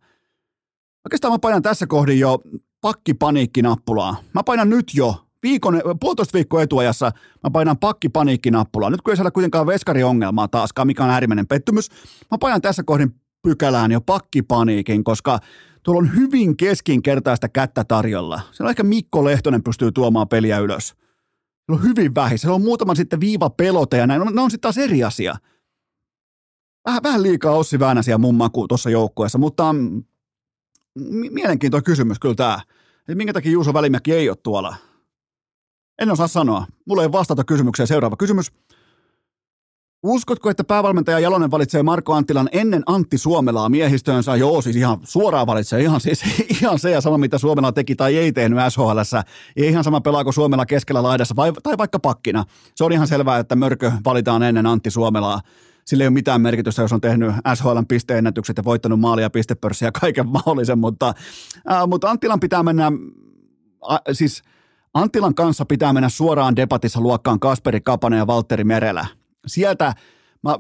[1.07, 2.39] Oikeastaan mä painan tässä kohdin jo
[2.81, 4.17] pakkipaniikkinappulaa.
[4.35, 7.13] Mä painan nyt jo viikon, puolitoista viikkoa etuajassa
[7.43, 8.91] mä painan pakkipaniikkinappulaa.
[8.91, 11.91] Nyt kun ei saada kuitenkaan veskariongelmaa taaskaan, mikä on äärimmäinen pettymys,
[12.31, 15.39] mä painan tässä kohdin pykälään jo pakkipaniikin, koska
[15.83, 18.41] tuolla on hyvin keskinkertaista kättä tarjolla.
[18.53, 20.89] Siellä on ehkä Mikko Lehtonen pystyy tuomaan peliä ylös.
[21.67, 22.39] Se on hyvin vähin.
[22.39, 24.23] Se on muutama sitten viiva pelote ja näin.
[24.35, 25.37] Ne on sitten taas eri asia.
[26.87, 30.05] Vähän, vähän liikaa Ossi Väänäsiä mun maku tuossa joukkueessa, mutta mm,
[31.31, 32.61] mielenkiintoinen kysymys kyllä tämä.
[33.15, 34.77] minkä takia Juuso Välimäki ei ole tuolla?
[35.99, 36.67] En osaa sanoa.
[36.87, 37.87] Mulla ei vastata kysymykseen.
[37.87, 38.53] Seuraava kysymys.
[40.03, 44.37] Uskotko, että päävalmentaja Jalonen valitsee Marko Anttilan ennen Antti Suomelaa miehistöönsä?
[44.37, 45.83] Joo, siis ihan suoraan valitsee.
[45.83, 46.23] Ihan, siis,
[46.61, 48.99] ihan se ja sama, mitä Suomela teki tai ei tehnyt SHL.
[49.57, 52.45] Ei ihan sama pelaako Suomela keskellä laidassa vai, tai vaikka pakkina.
[52.75, 55.41] Se on ihan selvää, että Mörkö valitaan ennen Antti Suomelaa.
[55.85, 59.93] Sillä ei ole mitään merkitystä, jos on tehnyt SHLn pisteennätykset ja voittanut maalia pistepörssiä ja
[60.01, 61.15] kaiken mahdollisen, mutta,
[61.71, 62.87] äh, mutta Anttilan pitää mennä,
[63.91, 64.43] äh, siis–
[64.97, 69.07] Anttilan kanssa pitää mennä suoraan debatissa luokkaan Kasperi Kapanen ja Valtteri Merelä.
[69.47, 69.95] Sieltä
[70.43, 70.59] mä,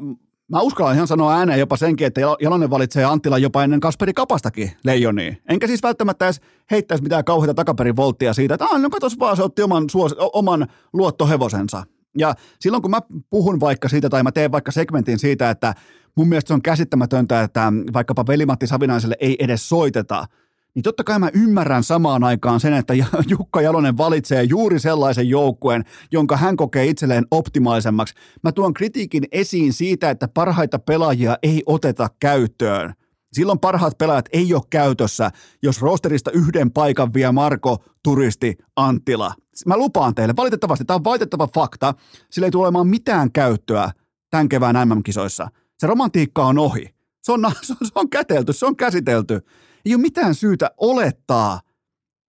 [0.49, 4.71] mä uskallan ihan sanoa ääneen jopa senkin, että Jalonen valitsee Anttila jopa ennen Kasperi Kapastakin
[4.85, 5.43] leijoniin.
[5.49, 9.43] Enkä siis välttämättä edes heittäisi mitään kauheita takaperin volttia siitä, että no katos vaan, se
[9.43, 11.83] otti oman, suos, oman luottohevosensa.
[12.19, 15.75] Ja silloin kun mä puhun vaikka siitä tai mä teen vaikka segmentin siitä, että
[16.17, 20.27] mun mielestä se on käsittämätöntä, että vaikkapa Velimatti Savinaiselle ei edes soiteta–
[20.77, 22.95] niin totta kai mä ymmärrän samaan aikaan sen, että
[23.31, 28.15] Jukka Jalonen valitsee juuri sellaisen joukkueen, jonka hän kokee itselleen optimaalisemmaksi.
[28.43, 32.93] Mä tuon kritiikin esiin siitä, että parhaita pelaajia ei oteta käyttöön.
[33.33, 35.31] Silloin parhaat pelaajat ei ole käytössä,
[35.63, 39.35] jos rosterista yhden paikan vie Marko Turisti Anttila.
[39.67, 41.95] Mä lupaan teille, valitettavasti tämä on valitettava fakta,
[42.31, 43.91] sillä ei tule olemaan mitään käyttöä
[44.31, 45.49] tämän kevään MM-kisoissa.
[45.79, 46.95] Se romantiikka on ohi.
[47.23, 49.41] Se on, se on, se on kätelty, se on käsitelty
[49.87, 51.61] ei ole mitään syytä olettaa,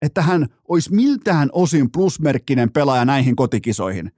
[0.02, 4.12] että hän olisi miltään osin plusmerkkinen pelaaja näihin kotikisoihin.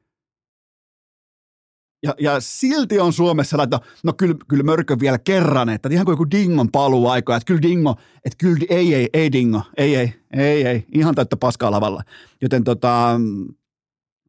[2.03, 6.13] Ja, ja silti on Suomessa laittu, no kyllä, kyllä mörkö vielä kerran, että ihan kuin
[6.13, 10.13] joku Dingon paluu aikaa, että kyllä Dingo, että kyllä ei, ei, ei Dingo, ei, ei,
[10.33, 12.03] ei, ei, ihan täyttä paskaa lavalla.
[12.41, 13.19] Joten tota,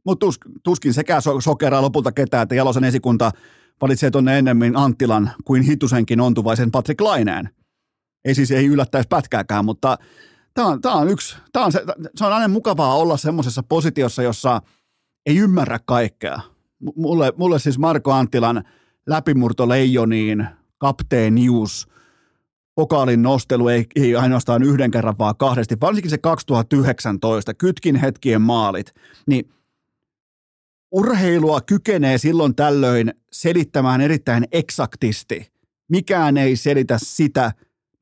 [0.05, 3.31] mutta tus, tuskin sekään so, sokeraa lopulta ketään, että Jalosen esikunta
[3.81, 7.60] valitsee tuonne ennemmin Anttilan kuin hitusenkin ontuvaisen Patrick Laineen.
[8.25, 9.99] Ei siis ei yllättäisi pätkääkään, mutta
[10.55, 11.85] tämä on, tämä on yksi, tämä on se,
[12.17, 14.63] se on aina mukavaa olla semmoisessa positiossa, jossa
[15.27, 16.41] ei ymmärrä kaikkea.
[16.97, 18.65] Mulle, mulle siis Marko Anttilan
[19.07, 20.47] läpimurto Leijoniin,
[20.79, 21.89] kapteenius,
[22.75, 28.95] pokaalin nostelu ei, ei ainoastaan yhden kerran, vaan kahdesti, varsinkin se 2019, kytkin hetkien maalit,
[29.27, 29.51] niin
[30.93, 35.53] urheilua kykenee silloin tällöin selittämään erittäin eksaktisti.
[35.89, 37.53] Mikään ei selitä sitä,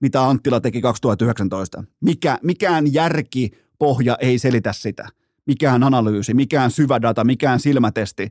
[0.01, 1.85] mitä Anttila teki 2019.
[2.01, 5.09] Mikä, mikään järki pohja ei selitä sitä.
[5.47, 8.29] Mikään analyysi, mikään syvä data, mikään silmätesti.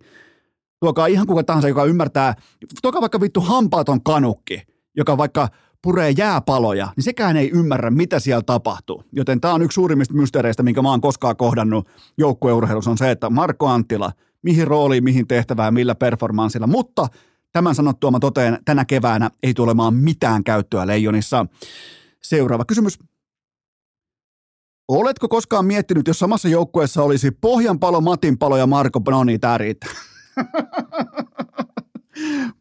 [0.80, 2.36] Tuokaa ihan kuka tahansa, joka ymmärtää,
[2.82, 4.62] tuokaa vaikka vittu hampaaton kanukki,
[4.98, 5.50] joka vaikka
[5.82, 9.04] puree jääpaloja, niin sekään ei ymmärrä, mitä siellä tapahtuu.
[9.12, 11.88] Joten tämä on yksi suurimmista mysteereistä, minkä mä oon koskaan kohdannut
[12.18, 14.12] joukkueurheilussa, on se, että Marko Anttila,
[14.42, 17.08] mihin rooliin, mihin tehtävään, millä performanssilla, mutta
[17.54, 21.46] Tämän sanottua mä toteen, tänä keväänä ei tule olemaan mitään käyttöä Leijonissa.
[22.24, 23.00] Seuraava kysymys.
[24.88, 29.90] Oletko koskaan miettinyt, jos samassa joukkueessa olisi Pohjanpalo, Matinpalo ja Marko, no niin, tää riittää.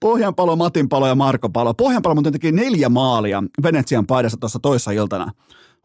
[0.01, 1.75] Pohjanpalo, Matinpalo ja Marko Palo.
[1.75, 5.33] Pohjanpalo muuten teki neljä maalia Venetsian paidassa tuossa toissa iltana.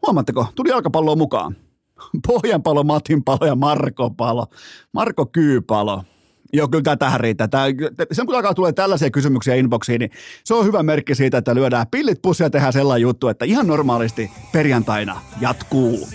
[0.06, 1.56] Huomaatteko, tuli jalkapalloa mukaan.
[2.26, 4.46] Pohjanpalo, Matinpalo ja Marko Palo.
[4.92, 6.04] Marko Kyypalo.
[6.52, 7.48] Joo, kyllä tämä tähän riittää.
[7.48, 7.64] Tämä,
[8.12, 10.10] sen kun alkaa tulee tällaisia kysymyksiä inboxiin, niin
[10.44, 13.66] se on hyvä merkki siitä, että lyödään pillit pussia ja tehdään sellainen juttu, että ihan
[13.66, 16.08] normaalisti perjantaina jatkuu.